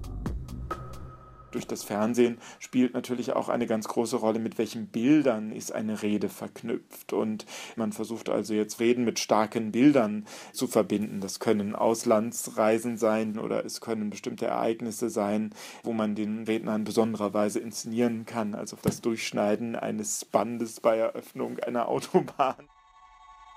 durch 1.50 1.66
das 1.66 1.82
Fernsehen 1.82 2.38
spielt 2.58 2.94
natürlich 2.94 3.32
auch 3.32 3.48
eine 3.48 3.66
ganz 3.66 3.88
große 3.88 4.16
Rolle, 4.16 4.38
mit 4.38 4.58
welchen 4.58 4.86
Bildern 4.86 5.52
ist 5.52 5.72
eine 5.72 6.02
Rede 6.02 6.28
verknüpft. 6.28 7.12
Und 7.12 7.46
man 7.76 7.92
versucht 7.92 8.28
also 8.28 8.54
jetzt 8.54 8.80
Reden 8.80 9.04
mit 9.04 9.18
starken 9.18 9.72
Bildern 9.72 10.26
zu 10.52 10.66
verbinden. 10.66 11.20
Das 11.20 11.40
können 11.40 11.74
Auslandsreisen 11.74 12.96
sein 12.96 13.38
oder 13.38 13.64
es 13.64 13.80
können 13.80 14.10
bestimmte 14.10 14.46
Ereignisse 14.46 15.10
sein, 15.10 15.50
wo 15.82 15.92
man 15.92 16.14
den 16.14 16.44
Redner 16.44 16.76
in 16.76 16.84
besonderer 16.84 17.34
Weise 17.34 17.60
inszenieren 17.60 18.26
kann. 18.26 18.54
Also 18.54 18.76
das 18.82 19.00
Durchschneiden 19.00 19.76
eines 19.76 20.24
Bandes 20.24 20.80
bei 20.80 20.96
Eröffnung 20.96 21.58
einer 21.60 21.88
Autobahn. 21.90 22.69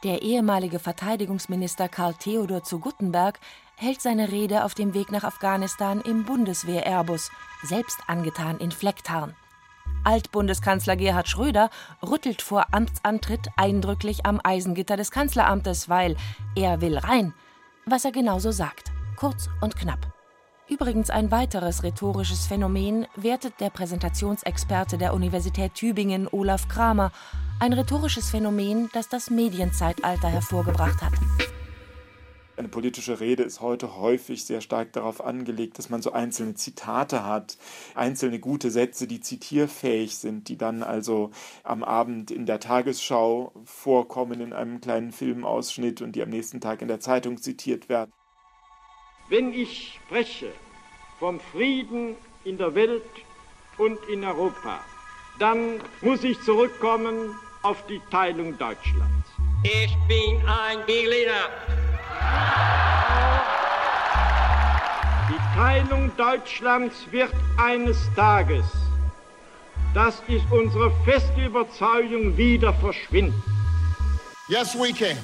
Der 0.03 0.22
ehemalige 0.22 0.79
Verteidigungsminister 0.79 1.88
Karl 1.88 2.13
Theodor 2.15 2.63
zu 2.63 2.79
Guttenberg 2.79 3.39
hält 3.77 4.01
seine 4.01 4.31
Rede 4.31 4.65
auf 4.65 4.74
dem 4.74 4.93
Weg 4.93 5.12
nach 5.13 5.24
Afghanistan 5.24 6.01
im 6.01 6.25
Bundeswehr-Airbus, 6.25 7.31
selbst 7.63 8.00
angetan 8.07 8.57
in 8.57 8.72
Flecktarn. 8.72 9.33
Altbundeskanzler 10.03 10.98
Gerhard 10.98 11.29
Schröder 11.29 11.69
rüttelt 12.05 12.41
vor 12.41 12.65
Amtsantritt 12.72 13.48
eindrücklich 13.55 14.25
am 14.25 14.41
Eisengitter 14.43 14.98
des 14.98 15.10
Kanzleramtes, 15.10 15.88
weil 15.88 16.17
er 16.55 16.81
will 16.81 16.98
rein, 16.98 17.33
was 17.86 18.03
er 18.03 18.12
genauso 18.12 18.51
sagt, 18.51 18.91
kurz 19.15 19.50
und 19.62 19.77
knapp. 19.77 20.13
Übrigens 20.74 21.12
ein 21.12 21.30
weiteres 21.30 21.84
rhetorisches 21.84 22.48
Phänomen 22.48 23.06
wertet 23.15 23.60
der 23.60 23.70
Präsentationsexperte 23.70 24.98
der 24.98 25.13
Universität 25.13 25.75
Tübingen 25.75 26.27
Olaf 26.27 26.68
Kramer, 26.68 27.12
ein 27.60 27.74
rhetorisches 27.74 28.32
Phänomen, 28.32 28.89
das 28.92 29.08
das 29.08 29.30
Medienzeitalter 29.30 30.30
hervorgebracht 30.30 31.00
hat 31.03 31.13
Eine 32.58 32.70
politische 32.70 33.20
Rede 33.20 33.44
ist 33.44 33.62
heute 33.62 33.98
häufig 33.98 34.46
sehr 34.46 34.62
stark 34.62 34.94
darauf 34.94 35.24
angelegt, 35.24 35.77
dass 35.77 35.92
man 35.92 36.01
so 36.01 36.12
einzelne 36.12 36.56
Zitate 36.56 37.24
hat, 37.24 37.60
einzelne 37.94 38.39
gute 38.39 38.72
Sätze, 38.72 39.06
die 39.06 39.20
zitierfähig 39.20 40.18
sind, 40.18 40.50
die 40.50 40.58
dann 40.58 40.82
also 40.82 41.30
am 41.63 41.84
Abend 41.84 42.32
in 42.32 42.48
der 42.48 42.60
Tagesschau 42.60 43.53
vorkommen 43.63 44.42
in 44.42 44.53
einem 44.53 44.82
kleinen 44.82 45.12
Filmausschnitt 45.12 46.01
und 46.01 46.15
die 46.15 46.24
am 46.24 46.30
nächsten 46.30 46.62
Tag 46.62 46.82
in 46.82 46.88
der 46.88 47.00
Zeitung 47.00 47.38
zitiert 47.38 47.89
werden. 47.89 48.12
Wenn 49.34 49.52
ich 49.52 50.00
spreche 50.06 50.52
vom 51.18 51.40
Frieden 51.40 52.16
in 52.44 52.56
der 52.60 52.75
Welt 52.75 53.02
und 53.80 53.98
in 54.08 54.24
Europa, 54.24 54.80
dann 55.40 55.82
muss 56.02 56.24
ich 56.24 56.40
zurückkommen 56.42 57.36
auf 57.63 57.84
die 57.88 58.00
Teilung 58.12 58.56
Deutschlands. 58.60 59.28
Ich 59.63 59.92
bin 60.08 60.40
ein 60.48 60.86
Berliner. 60.86 61.50
Die 65.30 65.58
Teilung 65.58 66.12
Deutschlands 66.16 66.96
wird 67.10 67.34
eines 67.58 67.98
Tages, 68.16 68.66
das 69.96 70.22
ist 70.28 70.46
unsere 70.52 70.92
feste 71.06 71.44
Überzeugung, 71.44 72.38
wieder 72.38 72.72
verschwinden. 72.72 73.42
Yes, 74.48 74.75
we 74.75 74.94
can. 74.94 75.18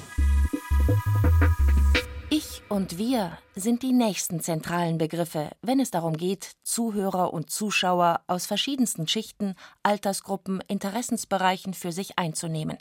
Und 2.70 2.98
wir 2.98 3.36
sind 3.56 3.82
die 3.82 3.92
nächsten 3.92 4.38
zentralen 4.38 4.96
Begriffe, 4.96 5.50
wenn 5.60 5.80
es 5.80 5.90
darum 5.90 6.16
geht, 6.16 6.52
Zuhörer 6.62 7.32
und 7.32 7.50
Zuschauer 7.50 8.20
aus 8.28 8.46
verschiedensten 8.46 9.08
Schichten, 9.08 9.56
Altersgruppen, 9.82 10.62
Interessensbereichen 10.68 11.74
für 11.74 11.90
sich 11.90 12.16
einzunehmen. 12.16 12.78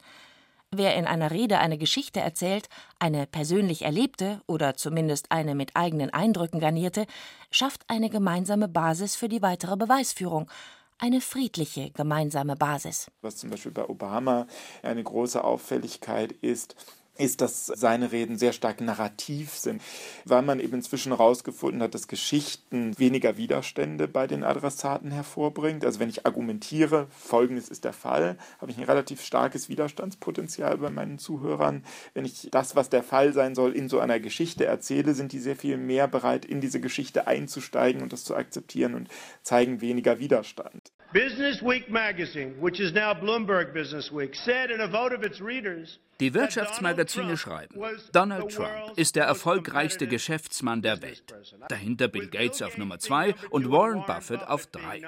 Wer 0.70 0.96
in 0.96 1.08
einer 1.08 1.32
Rede 1.32 1.58
eine 1.58 1.80
Geschichte 1.80 2.20
erzählt, 2.20 2.70
eine 3.00 3.26
persönlich 3.26 3.82
erlebte 3.82 4.44
oder 4.46 4.76
zumindest 4.76 5.32
eine 5.32 5.56
mit 5.56 5.76
eigenen 5.76 6.12
Eindrücken 6.12 6.60
garnierte, 6.60 7.08
schafft 7.50 7.82
eine 7.88 8.12
gemeinsame 8.12 8.68
Basis 8.68 9.16
für 9.16 9.28
die 9.28 9.42
weitere 9.42 9.76
Beweisführung, 9.76 10.52
eine 11.00 11.20
friedliche 11.20 11.90
gemeinsame 11.90 12.56
Basis. 12.56 13.10
Was 13.22 13.38
zum 13.38 13.50
Beispiel 13.50 13.72
bei 13.72 13.90
Obama 13.90 14.46
eine 14.84 15.02
große 15.02 15.44
Auffälligkeit 15.44 16.32
ist, 16.32 16.76
ist, 17.20 17.42
dass 17.42 17.66
seine 17.66 18.12
Reden 18.12 18.38
sehr 18.38 18.54
stark 18.54 18.82
narrativ 18.82 19.54
sind, 19.56 19.82
weil 20.26 20.42
man 20.42 20.60
eben 20.60 20.76
inzwischen 20.76 21.12
herausgefunden 21.12 21.82
hat, 21.82 21.94
dass 21.94 22.08
Geschichten 22.08 22.98
weniger 22.98 23.38
Widerstände 23.38 24.08
bei 24.08 24.26
den 24.28 24.44
Adressaten 24.44 25.12
hervorbringt. 25.12 25.86
Also 25.86 26.00
wenn 26.00 26.10
ich 26.10 26.26
argumentiere, 26.26 27.08
folgendes 27.10 27.70
ist 27.70 27.84
der 27.84 27.94
Fall, 27.94 28.38
habe 28.60 28.72
ich 28.72 28.78
ein 28.78 28.84
relativ 28.84 29.24
starkes 29.24 29.70
Widerstandspotenzial 29.70 30.78
bei 30.78 30.90
meinen 30.90 31.20
Zuhörern. 31.20 31.84
Wenn 32.14 32.26
ich 32.26 32.50
das, 32.52 32.76
was 32.76 32.90
der 32.90 33.04
Fall 33.04 33.34
sein 33.34 33.56
soll, 33.56 33.74
in 33.74 33.90
so 33.90 34.00
einer 34.00 34.20
Geschichte 34.20 34.66
erzähle, 34.66 35.14
sind 35.14 35.32
die 35.32 35.40
sehr 35.40 35.56
viel 35.56 35.78
mehr 35.78 36.08
bereit, 36.08 36.46
in 36.46 36.62
diese 36.62 36.80
Geschichte 36.80 37.28
einzusteigen 37.28 38.02
und 38.02 38.14
das 38.14 38.24
zu 38.24 38.36
akzeptieren 38.36 38.96
und 38.96 39.10
zeigen 39.44 39.82
weniger 39.82 40.20
Widerstand. 40.20 40.89
Business 41.12 41.62
Week 41.62 41.90
magazine, 41.90 42.56
which 42.60 42.80
is 42.80 42.94
now 42.94 43.14
Bloomberg 43.14 43.74
Business 43.74 44.12
Week, 44.12 44.36
said 44.36 44.70
in 44.70 44.82
a 44.82 44.88
vote 44.88 45.12
of 45.12 45.24
its 45.24 45.42
readers 45.42 45.98
die 46.20 46.34
Wirtschaftsmagazine 46.34 47.38
schreiben, 47.38 47.80
Donald 48.12 48.52
Trump 48.54 48.98
ist 48.98 49.16
der 49.16 49.24
erfolgreichste 49.24 50.06
Geschäftsmann 50.06 50.82
der 50.82 51.02
Welt. 51.02 51.24
Dahinter 51.70 52.10
Bill 52.10 52.28
Gates 52.28 52.62
auf 52.62 52.78
Nummer 52.78 53.00
zwei 53.00 53.36
und 53.52 53.72
Warren 53.72 54.04
Buffett 54.06 54.44
auf 54.46 54.68
drei. 54.68 55.02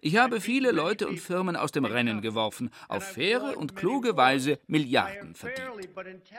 Ich 0.00 0.16
habe 0.16 0.40
viele 0.40 0.70
Leute 0.70 1.08
und 1.08 1.18
Firmen 1.18 1.56
aus 1.56 1.72
dem 1.72 1.84
Rennen 1.84 2.20
geworfen, 2.20 2.70
auf 2.86 3.02
faire 3.02 3.56
und 3.56 3.74
kluge 3.74 4.16
Weise 4.16 4.60
Milliarden 4.68 5.34
verdient. 5.34 5.88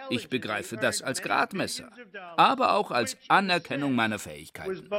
Ich 0.10 0.30
begreife 0.30 0.78
das 0.78 1.02
als 1.02 1.22
Gradmesser, 1.22 1.92
aber 2.38 2.76
auch 2.76 2.92
als 2.92 3.18
Anerkennung 3.28 3.94
meiner 3.94 4.20
Fähigkeiten. 4.20 4.90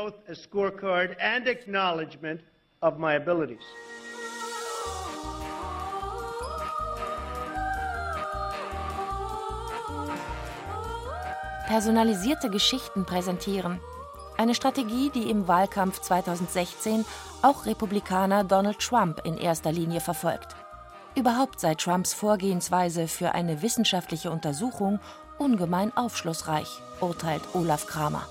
Personalisierte 11.68 12.48
Geschichten 12.48 13.04
präsentieren. 13.04 13.78
Eine 14.38 14.54
Strategie, 14.54 15.10
die 15.10 15.28
im 15.28 15.46
Wahlkampf 15.48 16.00
2016 16.00 17.04
auch 17.42 17.66
Republikaner 17.66 18.42
Donald 18.42 18.78
Trump 18.78 19.20
in 19.24 19.36
erster 19.36 19.70
Linie 19.70 20.00
verfolgt. 20.00 20.56
Überhaupt 21.14 21.60
sei 21.60 21.74
Trumps 21.74 22.14
Vorgehensweise 22.14 23.06
für 23.06 23.32
eine 23.32 23.60
wissenschaftliche 23.60 24.30
Untersuchung 24.30 24.98
ungemein 25.36 25.94
aufschlussreich, 25.94 26.80
urteilt 27.00 27.42
Olaf 27.52 27.86
Kramer. 27.86 28.26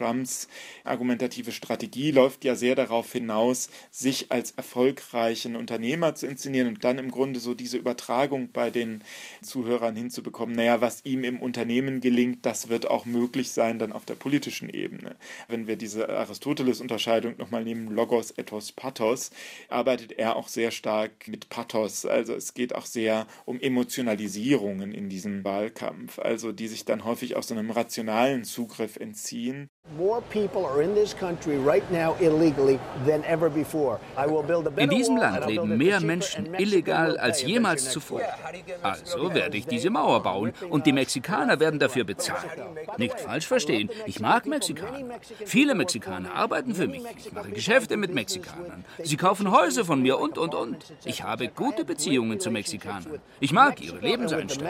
Trumps 0.00 0.48
argumentative 0.84 1.52
Strategie 1.52 2.10
läuft 2.10 2.44
ja 2.44 2.54
sehr 2.54 2.74
darauf 2.74 3.12
hinaus, 3.12 3.68
sich 3.90 4.32
als 4.32 4.52
erfolgreichen 4.52 5.56
Unternehmer 5.56 6.14
zu 6.14 6.26
inszenieren 6.26 6.68
und 6.68 6.84
dann 6.84 6.98
im 6.98 7.10
Grunde 7.10 7.38
so 7.38 7.54
diese 7.54 7.76
Übertragung 7.76 8.50
bei 8.50 8.70
den 8.70 9.04
Zuhörern 9.42 9.96
hinzubekommen. 9.96 10.56
Naja, 10.56 10.80
was 10.80 11.04
ihm 11.04 11.24
im 11.24 11.40
Unternehmen 11.40 12.00
gelingt, 12.00 12.46
das 12.46 12.68
wird 12.68 12.88
auch 12.88 13.04
möglich 13.04 13.50
sein 13.50 13.78
dann 13.78 13.92
auf 13.92 14.06
der 14.06 14.14
politischen 14.14 14.70
Ebene. 14.70 15.16
Wenn 15.48 15.66
wir 15.66 15.76
diese 15.76 16.08
Aristoteles-Unterscheidung 16.08 17.34
nochmal 17.36 17.64
nehmen, 17.64 17.88
Logos, 17.88 18.32
Ethos, 18.38 18.72
Pathos, 18.72 19.30
arbeitet 19.68 20.12
er 20.12 20.36
auch 20.36 20.48
sehr 20.48 20.70
stark 20.70 21.28
mit 21.28 21.50
Pathos. 21.50 22.06
Also 22.06 22.34
es 22.34 22.54
geht 22.54 22.74
auch 22.74 22.86
sehr 22.86 23.26
um 23.44 23.60
Emotionalisierungen 23.60 24.92
in 24.92 25.10
diesem 25.10 25.44
Wahlkampf, 25.44 26.18
also 26.18 26.52
die 26.52 26.68
sich 26.68 26.84
dann 26.86 27.04
häufig 27.04 27.36
aus 27.36 27.48
so 27.48 27.54
einem 27.54 27.70
rationalen 27.70 28.44
Zugriff 28.44 28.96
entziehen. 28.96 29.68
In 34.76 34.90
diesem 34.90 35.16
Land 35.16 35.46
leben 35.46 35.76
mehr 35.76 36.00
Menschen 36.00 36.54
illegal 36.54 37.18
als 37.18 37.42
jemals 37.42 37.90
zuvor. 37.90 38.20
Also 38.82 39.34
werde 39.34 39.56
ich 39.56 39.66
diese 39.66 39.90
Mauer 39.90 40.22
bauen 40.22 40.52
und 40.68 40.86
die 40.86 40.92
Mexikaner 40.92 41.58
werden 41.58 41.80
dafür 41.80 42.04
bezahlen. 42.04 42.50
Nicht 42.98 43.18
falsch 43.18 43.46
verstehen, 43.46 43.90
ich 44.06 44.20
mag 44.20 44.46
Mexikaner. 44.46 45.18
Viele 45.44 45.74
Mexikaner 45.74 46.34
arbeiten 46.34 46.74
für 46.74 46.86
mich. 46.86 47.02
Ich 47.16 47.32
mache 47.32 47.50
Geschäfte 47.50 47.96
mit 47.96 48.14
Mexikanern. 48.14 48.84
Sie 49.02 49.16
kaufen 49.16 49.50
Häuser 49.50 49.84
von 49.84 50.00
mir 50.02 50.20
und, 50.20 50.38
und, 50.38 50.54
und. 50.54 50.76
Ich 51.04 51.24
habe 51.24 51.48
gute 51.48 51.84
Beziehungen 51.84 52.38
zu 52.38 52.52
Mexikanern. 52.52 53.20
Ich 53.40 53.52
mag 53.52 53.80
ihre 53.82 53.98
Lebenseinstellung. 53.98 54.68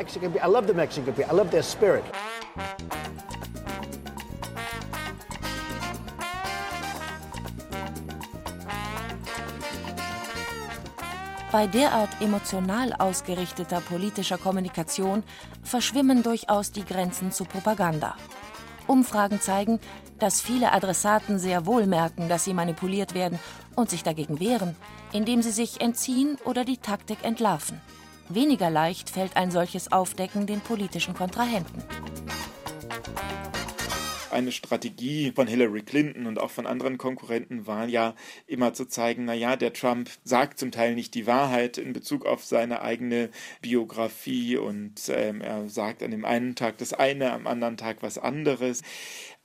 Bei 11.53 11.67
derart 11.67 12.11
emotional 12.21 12.93
ausgerichteter 12.93 13.81
politischer 13.81 14.39
Kommunikation 14.39 15.25
verschwimmen 15.65 16.23
durchaus 16.23 16.71
die 16.71 16.85
Grenzen 16.85 17.33
zu 17.33 17.45
Propaganda. 17.45 18.15
Umfragen 18.87 19.41
zeigen, 19.41 19.81
dass 20.21 20.41
viele 20.41 20.73
Adressaten 20.73 21.41
sehr 21.41 21.67
wohl 21.67 21.87
merken, 21.87 22.29
dass 22.29 22.45
sie 22.45 22.55
manipuliert 22.55 23.15
werden 23.15 23.41
und 23.75 23.91
sich 23.91 24.05
dagegen 24.05 24.39
wehren, 24.39 24.77
indem 25.13 25.43
sie 25.43 25.51
sich 25.51 25.81
entziehen 25.81 26.39
oder 26.45 26.65
die 26.65 26.79
Taktik 26.79 27.25
entlarven. 27.25 27.81
Weniger 28.29 28.71
leicht 28.71 29.11
fällt 29.11 29.37
ein 29.37 29.51
solches 29.51 29.91
Aufdecken 29.91 30.47
den 30.47 30.61
politischen 30.61 31.15
Kontrahenten 31.15 31.83
eine 34.33 34.53
Strategie 34.53 35.33
von 35.33 35.47
Hillary 35.47 35.83
Clinton 35.83 36.27
und 36.27 36.39
auch 36.39 36.51
von 36.51 36.67
anderen 36.67 36.99
Konkurrenten 36.99 37.67
war 37.67 37.87
ja 37.87 38.15
immer 38.47 38.73
zu 38.73 38.87
zeigen, 38.87 39.25
naja, 39.25 39.57
der 39.57 39.73
Trump 39.73 40.11
sagt 40.25 40.59
zum 40.59 40.71
Teil 40.71 40.95
nicht 40.95 41.15
die 41.15 41.27
Wahrheit 41.27 41.79
in 41.79 41.93
Bezug 41.93 42.27
auf 42.27 42.45
seine 42.45 42.83
eigene 42.83 43.31
Biografie 43.63 44.57
und 44.57 45.01
ähm, 45.09 45.41
er 45.41 45.69
sagt 45.69 46.03
an 46.03 46.11
dem 46.11 46.25
einen 46.25 46.55
Tag 46.55 46.79
das 46.79 46.93
eine, 46.93 47.33
am 47.33 47.47
anderen 47.47 47.77
Tag 47.77 47.99
was 48.03 48.19
anderes. 48.19 48.83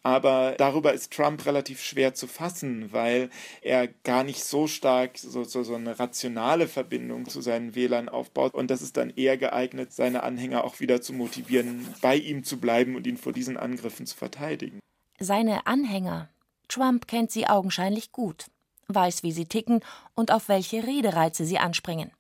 Aber 0.06 0.54
darüber 0.60 0.94
ist 0.94 1.12
Trump 1.12 1.48
relativ 1.48 1.82
schwer 1.82 2.13
zu 2.13 2.28
fassen, 2.28 2.94
weil 2.94 3.32
er 3.63 3.88
gar 3.88 4.24
nicht 4.24 4.44
so 4.44 4.68
stark 4.68 5.18
so, 5.18 5.44
so, 5.44 5.63
so 5.63 5.74
eine 5.74 5.98
rationale 5.98 6.68
Verbindung 6.68 7.28
zu 7.28 7.41
seinen 7.41 7.74
Wählern 7.74 8.08
aufbaut. 8.08 8.54
Und 8.54 8.70
das 8.70 8.84
ist 8.84 8.98
dann 8.98 9.10
eher 9.10 9.36
geeignet, 9.36 9.94
seine 9.94 10.22
Anhänger 10.22 10.63
auch 10.63 10.80
wieder 10.80 11.02
zu 11.02 11.12
motivieren, 11.13 11.88
bei 12.02 12.15
ihm 12.18 12.44
zu 12.44 12.60
bleiben 12.60 12.96
und 12.96 13.08
ihn 13.08 13.18
vor 13.18 13.34
diesen 13.34 13.58
Angriffen 13.58 14.06
zu 14.06 14.15
verteidigen. 14.15 14.80
Seine 15.18 15.65
Anhänger. 15.65 16.30
Trump 16.68 17.08
kennt 17.08 17.32
sie 17.32 17.48
augenscheinlich 17.48 18.12
gut, 18.12 18.46
weiß, 18.89 19.24
wie 19.24 19.32
sie 19.32 19.46
ticken 19.46 19.80
und 20.13 20.32
auf 20.32 20.50
welche 20.50 20.86
Redereize 20.86 21.46
sie 21.46 21.58
anspringen. 21.58 22.12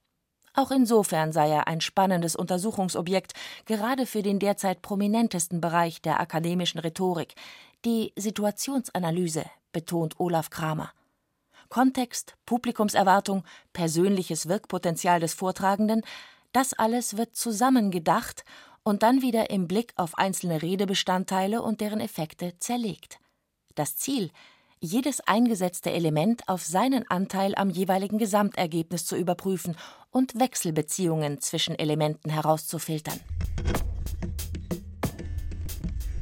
Auch 0.55 0.71
insofern 0.71 1.33
sei 1.33 1.49
er 1.49 1.67
ein 1.67 1.81
spannendes 1.81 2.35
Untersuchungsobjekt, 2.35 3.33
gerade 3.65 4.05
für 4.05 4.23
den 4.23 4.39
derzeit 4.39 4.81
prominentesten 4.81 5.59
Bereich 5.59 6.01
der 6.01 6.19
akademischen 6.21 6.79
Rhetorik, 6.79 7.35
die 7.85 8.13
Situationsanalyse, 8.15 9.45
betont 9.71 10.19
Olaf 10.19 10.49
Kramer. 10.49 10.91
Kontext, 11.69 12.35
Publikumserwartung, 12.45 13.43
persönliches 13.73 14.47
Wirkpotenzial 14.47 15.19
des 15.19 15.33
Vortragenden, 15.33 16.01
das 16.51 16.73
alles 16.73 17.17
wird 17.17 17.35
zusammengedacht 17.35 18.43
und 18.83 19.03
dann 19.03 19.21
wieder 19.21 19.49
im 19.49 19.67
Blick 19.67 19.93
auf 19.97 20.17
einzelne 20.17 20.61
Redebestandteile 20.61 21.61
und 21.61 21.81
deren 21.81 21.99
Effekte 21.99 22.57
zerlegt. 22.59 23.19
Das 23.75 23.97
Ziel, 23.97 24.31
jedes 24.79 25.21
eingesetzte 25.21 25.91
Element 25.91 26.47
auf 26.47 26.63
seinen 26.63 27.09
Anteil 27.09 27.55
am 27.55 27.69
jeweiligen 27.69 28.17
Gesamtergebnis 28.17 29.05
zu 29.05 29.15
überprüfen 29.15 29.75
und 30.11 30.39
Wechselbeziehungen 30.39 31.41
zwischen 31.41 31.77
Elementen 31.77 32.29
herauszufiltern. 32.29 33.19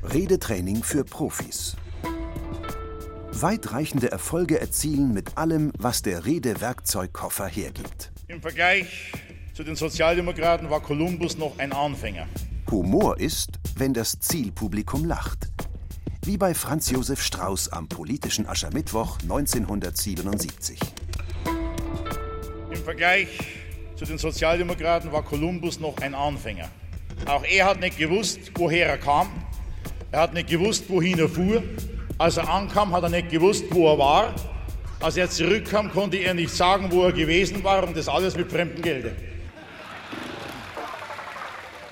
Redetraining 0.06 0.84
für 0.84 1.06
Profis. 1.06 1.76
Weitreichende 3.32 4.12
Erfolge 4.12 4.60
erzielen 4.60 5.14
mit 5.14 5.38
allem, 5.38 5.72
was 5.78 6.02
der 6.02 6.26
Redewerkzeugkoffer 6.26 7.48
hergibt. 7.48 8.12
Im 8.28 8.42
Vergleich 8.42 9.12
zu 9.54 9.64
den 9.64 9.76
Sozialdemokraten 9.76 10.70
war 10.70 10.82
Kolumbus 10.82 11.38
noch 11.38 11.58
ein 11.58 11.72
Anfänger. 11.72 12.28
Humor 12.70 13.20
ist, 13.20 13.60
wenn 13.76 13.94
das 13.94 14.20
Zielpublikum 14.20 15.06
lacht. 15.06 15.48
Wie 16.24 16.38
bei 16.38 16.54
Franz 16.54 16.90
Josef 16.90 17.22
Strauß 17.22 17.70
am 17.70 17.88
politischen 17.88 18.46
Aschermittwoch 18.46 19.20
1977. 19.22 20.80
Im 22.72 22.84
Vergleich 22.84 23.28
zu 23.96 24.06
den 24.06 24.18
Sozialdemokraten 24.18 25.12
war 25.12 25.24
Kolumbus 25.24 25.80
noch 25.80 25.98
ein 25.98 26.14
Anfänger. 26.14 26.70
Auch 27.26 27.44
er 27.44 27.66
hat 27.66 27.80
nicht 27.80 27.98
gewusst, 27.98 28.52
woher 28.56 28.88
er 28.88 28.98
kam. 28.98 29.28
Er 30.14 30.22
hat 30.22 30.34
nicht 30.36 30.48
gewusst, 30.48 30.84
wohin 30.90 31.18
er 31.18 31.28
fuhr. 31.28 31.64
Als 32.20 32.38
er 32.38 32.48
ankam, 32.48 32.94
hat 32.94 33.02
er 33.02 33.10
nicht 33.10 33.32
gewusst, 33.32 33.66
wo 33.72 33.92
er 33.92 33.98
war. 33.98 34.36
Als 35.00 35.18
er 35.18 35.28
zurückkam, 35.28 35.92
konnte 35.92 36.18
er 36.18 36.36
nicht 36.36 36.54
sagen, 36.54 36.92
wo 36.92 37.06
er 37.06 37.12
gewesen 37.12 37.64
war 37.64 37.88
und 37.88 37.98
das 37.98 38.08
alles 38.08 38.38
mit 38.38 38.52
fremdem 38.52 38.84
Gelde. 38.84 39.16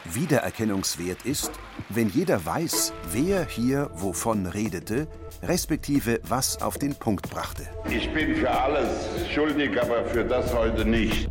Wiedererkennungswert 0.05 1.25
ist, 1.25 1.49
wenn 1.89 2.10
jeder 2.10 2.45
weiß, 2.45 2.93
wer 3.12 3.47
hier 3.47 3.89
wovon 3.95 4.45
redete, 4.45 5.07
respektive 5.41 6.19
was 6.21 6.62
auf 6.62 6.77
den 6.77 6.93
Punkt 6.93 7.27
brachte. 7.31 7.63
Ich 7.89 8.13
bin 8.13 8.36
für 8.36 8.51
alles 8.51 8.88
schuldig, 9.34 9.81
aber 9.81 10.05
für 10.05 10.23
das 10.23 10.53
heute 10.53 10.86
nicht. 10.86 11.27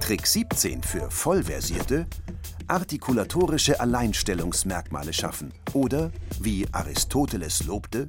Trick 0.00 0.26
17 0.26 0.82
für 0.82 1.10
Vollversierte, 1.10 2.06
artikulatorische 2.72 3.80
Alleinstellungsmerkmale 3.80 5.12
schaffen 5.12 5.52
oder, 5.74 6.10
wie 6.40 6.66
Aristoteles 6.72 7.64
lobte, 7.64 8.06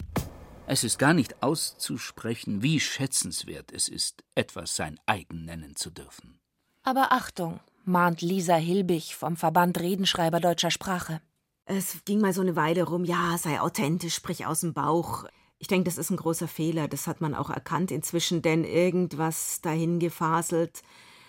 es 0.68 0.86
ist 0.86 0.98
gar 0.98 1.14
nicht 1.14 1.44
auszusprechen, 1.44 2.62
wie 2.62 2.80
schätzenswert 2.80 3.74
es 3.74 3.90
ist, 3.90 4.24
etwas 4.36 4.78
sein 4.78 4.98
eigen 5.06 5.44
nennen 5.44 5.76
zu 5.76 5.90
dürfen. 5.90 6.40
Aber 6.82 7.12
Achtung, 7.12 7.60
mahnt 7.84 8.22
Lisa 8.22 8.56
Hilbig 8.56 9.18
vom 9.18 9.36
Verband 9.36 9.82
Redenschreiber 9.82 10.40
deutscher 10.40 10.72
Sprache. 10.72 11.20
Es 11.66 11.98
ging 12.06 12.22
mal 12.22 12.32
so 12.32 12.40
eine 12.40 12.56
Weile 12.56 12.84
rum, 12.84 13.04
ja, 13.04 13.38
sei 13.38 13.60
authentisch, 13.60 14.16
sprich 14.16 14.46
aus 14.46 14.62
dem 14.62 14.74
Bauch. 14.74 15.26
Ich 15.60 15.68
denke, 15.68 15.90
das 15.90 15.98
ist 15.98 16.10
ein 16.10 16.18
großer 16.18 16.48
Fehler, 16.48 16.88
das 16.88 17.06
hat 17.06 17.20
man 17.20 17.36
auch 17.36 17.50
erkannt 17.50 17.92
inzwischen, 17.92 18.42
denn 18.42 18.64
irgendwas 18.64 19.60
dahin 19.60 20.00
gefaselt, 20.00 20.84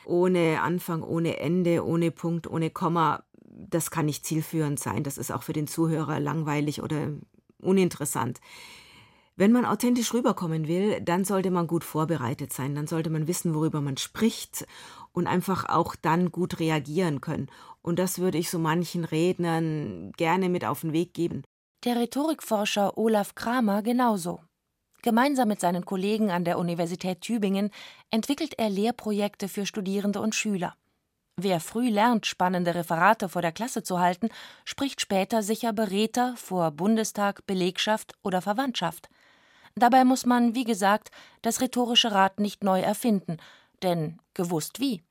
ohne 0.06 0.60
Anfang, 0.62 1.02
ohne 1.02 1.38
Ende, 1.38 1.84
ohne 1.84 2.10
Punkt, 2.10 2.46
ohne 2.46 2.70
Komma, 2.70 3.24
das 3.42 3.90
kann 3.90 4.06
nicht 4.06 4.26
zielführend 4.26 4.78
sein. 4.78 5.02
Das 5.04 5.18
ist 5.18 5.32
auch 5.32 5.42
für 5.42 5.52
den 5.52 5.66
Zuhörer 5.66 6.20
langweilig 6.20 6.82
oder 6.82 7.08
uninteressant. 7.60 8.40
Wenn 9.36 9.50
man 9.50 9.64
authentisch 9.64 10.14
rüberkommen 10.14 10.68
will, 10.68 11.00
dann 11.00 11.24
sollte 11.24 11.50
man 11.50 11.66
gut 11.66 11.82
vorbereitet 11.82 12.52
sein, 12.52 12.76
dann 12.76 12.86
sollte 12.86 13.10
man 13.10 13.26
wissen, 13.26 13.52
worüber 13.54 13.80
man 13.80 13.96
spricht 13.96 14.64
und 15.12 15.26
einfach 15.26 15.68
auch 15.68 15.96
dann 15.96 16.30
gut 16.30 16.60
reagieren 16.60 17.20
können. 17.20 17.48
Und 17.82 17.98
das 17.98 18.20
würde 18.20 18.38
ich 18.38 18.48
so 18.48 18.60
manchen 18.60 19.04
Rednern 19.04 20.12
gerne 20.16 20.48
mit 20.48 20.64
auf 20.64 20.82
den 20.82 20.92
Weg 20.92 21.14
geben. 21.14 21.42
Der 21.84 21.96
Rhetorikforscher 21.96 22.96
Olaf 22.96 23.34
Kramer 23.34 23.82
genauso. 23.82 24.40
Gemeinsam 25.04 25.48
mit 25.48 25.60
seinen 25.60 25.84
Kollegen 25.84 26.30
an 26.30 26.46
der 26.46 26.58
Universität 26.58 27.20
Tübingen 27.20 27.70
entwickelt 28.10 28.54
er 28.56 28.70
Lehrprojekte 28.70 29.48
für 29.50 29.66
Studierende 29.66 30.18
und 30.18 30.34
Schüler. 30.34 30.76
Wer 31.36 31.60
früh 31.60 31.90
lernt, 31.90 32.24
spannende 32.24 32.74
Referate 32.74 33.28
vor 33.28 33.42
der 33.42 33.52
Klasse 33.52 33.82
zu 33.82 33.98
halten, 33.98 34.30
spricht 34.64 35.02
später 35.02 35.42
sicher 35.42 35.74
Beräter 35.74 36.34
vor 36.38 36.70
Bundestag, 36.70 37.46
Belegschaft 37.46 38.14
oder 38.22 38.40
Verwandtschaft. 38.40 39.10
Dabei 39.74 40.06
muss 40.06 40.24
man, 40.24 40.54
wie 40.54 40.64
gesagt, 40.64 41.10
das 41.42 41.60
rhetorische 41.60 42.12
Rad 42.12 42.40
nicht 42.40 42.64
neu 42.64 42.80
erfinden, 42.80 43.36
denn 43.82 44.22
gewusst 44.32 44.80
wie. 44.80 45.02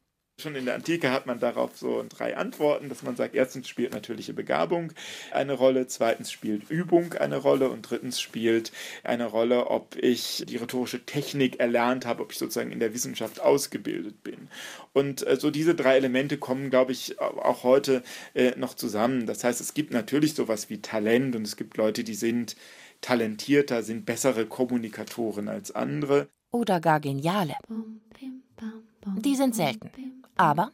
Schon 0.44 0.56
in 0.56 0.66
der 0.66 0.76
Antike 0.76 1.10
hat 1.10 1.26
man 1.26 1.40
darauf 1.40 1.78
so 1.78 2.04
drei 2.10 2.36
Antworten, 2.36 2.90
dass 2.90 3.02
man 3.02 3.16
sagt, 3.16 3.34
erstens 3.34 3.70
spielt 3.70 3.94
natürliche 3.94 4.34
Begabung 4.34 4.92
eine 5.32 5.54
Rolle, 5.54 5.88
zweitens 5.88 6.34
spielt 6.34 6.70
Übung 6.70 7.14
eine 7.14 7.38
Rolle 7.38 7.70
und 7.70 7.90
drittens 7.90 8.20
spielt 8.20 8.74
eine 9.06 9.26
Rolle, 9.26 9.68
ob 9.68 9.96
ich 9.96 10.44
die 10.46 10.58
rhetorische 10.58 11.06
Technik 11.06 11.62
erlernt 11.62 12.06
habe, 12.06 12.24
ob 12.24 12.34
ich 12.34 12.38
sozusagen 12.38 12.74
in 12.74 12.82
der 12.82 12.94
Wissenschaft 12.94 13.40
ausgebildet 13.40 14.22
bin. 14.22 14.50
Und 14.92 15.26
äh, 15.26 15.38
so 15.38 15.50
diese 15.50 15.76
drei 15.76 15.96
Elemente 15.96 16.38
kommen, 16.38 16.70
glaube 16.70 16.92
ich, 16.92 17.22
auch 17.22 17.64
heute 17.64 18.04
äh, 18.34 18.52
noch 18.58 18.74
zusammen. 18.74 19.26
Das 19.26 19.46
heißt, 19.46 19.62
es 19.62 19.74
gibt 19.74 19.94
natürlich 19.94 20.34
sowas 20.34 20.70
wie 20.70 20.82
Talent 20.82 21.38
und 21.38 21.44
es 21.44 21.56
gibt 21.56 21.78
Leute, 21.78 22.04
die 22.04 22.16
sind 22.16 22.58
talentierter, 23.00 23.82
sind 23.82 24.06
bessere 24.06 24.46
Kommunikatoren 24.46 25.48
als 25.48 25.74
andere. 25.74 26.28
Oder 26.52 26.82
gar 26.82 27.00
geniale. 27.00 27.56
Die 29.06 29.36
sind 29.36 29.56
selten. 29.56 29.90
Aber 30.36 30.72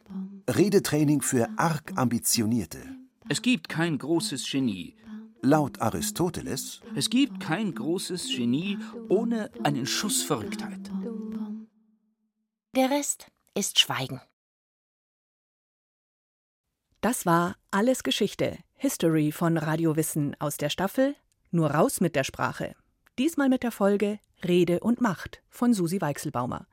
Redetraining 0.48 1.20
für 1.20 1.48
arg 1.56 1.92
ambitionierte. 1.96 2.78
Es 3.28 3.42
gibt 3.42 3.68
kein 3.68 3.98
großes 3.98 4.50
Genie. 4.50 4.96
Laut 5.42 5.80
Aristoteles. 5.80 6.80
Es 6.94 7.08
gibt 7.08 7.40
kein 7.40 7.74
großes 7.74 8.28
Genie 8.34 8.78
ohne 9.08 9.50
einen 9.62 9.86
Schuss 9.86 10.22
Verrücktheit. 10.22 10.90
Der 12.74 12.90
Rest 12.90 13.30
ist 13.54 13.78
Schweigen. 13.78 14.20
Das 17.00 17.24
war 17.24 17.56
Alles 17.70 18.02
Geschichte, 18.02 18.58
History 18.76 19.32
von 19.32 19.56
Radio 19.56 19.96
Wissen 19.96 20.36
aus 20.38 20.56
der 20.56 20.68
Staffel 20.68 21.16
Nur 21.50 21.70
raus 21.70 22.00
mit 22.00 22.14
der 22.14 22.24
Sprache. 22.24 22.74
Diesmal 23.18 23.48
mit 23.48 23.62
der 23.62 23.72
Folge 23.72 24.18
Rede 24.44 24.80
und 24.80 25.00
Macht 25.00 25.42
von 25.48 25.74
Susi 25.74 26.00
Weichselbaumer. 26.00 26.66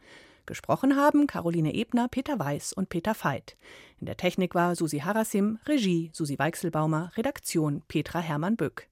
Gesprochen 0.48 0.96
haben 0.96 1.28
Caroline 1.28 1.76
Ebner, 1.76 2.08
Peter 2.08 2.40
Weiß 2.40 2.74
und 2.74 2.90
Peter 2.90 3.14
Veit. 3.14 3.56
In 4.00 4.08
der 4.08 4.18
Technik 4.18 4.56
war 4.56 4.76
Susi 4.76 5.00
Harasim, 5.00 5.60
Regie 5.68 6.10
Susi 6.14 6.40
Weichselbaumer, 6.40 7.12
Redaktion 7.16 7.84
Petra 7.88 8.20
Hermann 8.20 8.56
Böck. 8.56 8.88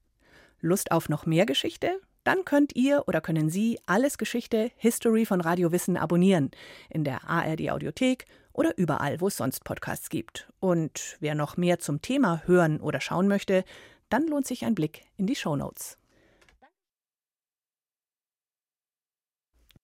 Lust 0.60 0.92
auf 0.92 1.08
noch 1.08 1.26
mehr 1.26 1.46
Geschichte? 1.46 2.00
Dann 2.22 2.44
könnt 2.44 2.76
ihr 2.76 3.04
oder 3.06 3.20
können 3.20 3.50
Sie 3.50 3.78
alles 3.86 4.18
Geschichte 4.18 4.70
History 4.76 5.26
von 5.26 5.40
Radio 5.40 5.72
Wissen 5.72 5.96
abonnieren 5.96 6.50
in 6.90 7.04
der 7.04 7.28
ARD 7.28 7.70
Audiothek 7.70 8.26
oder 8.52 8.76
überall, 8.76 9.20
wo 9.20 9.28
es 9.28 9.36
sonst 9.36 9.64
Podcasts 9.64 10.10
gibt. 10.10 10.48
Und 10.60 11.16
wer 11.20 11.34
noch 11.34 11.56
mehr 11.56 11.78
zum 11.78 12.02
Thema 12.02 12.42
hören 12.46 12.80
oder 12.80 13.00
schauen 13.00 13.28
möchte, 13.28 13.64
dann 14.08 14.26
lohnt 14.26 14.46
sich 14.46 14.64
ein 14.64 14.74
Blick 14.74 15.02
in 15.16 15.26
die 15.26 15.36
Show 15.36 15.56
Notes. 15.56 15.98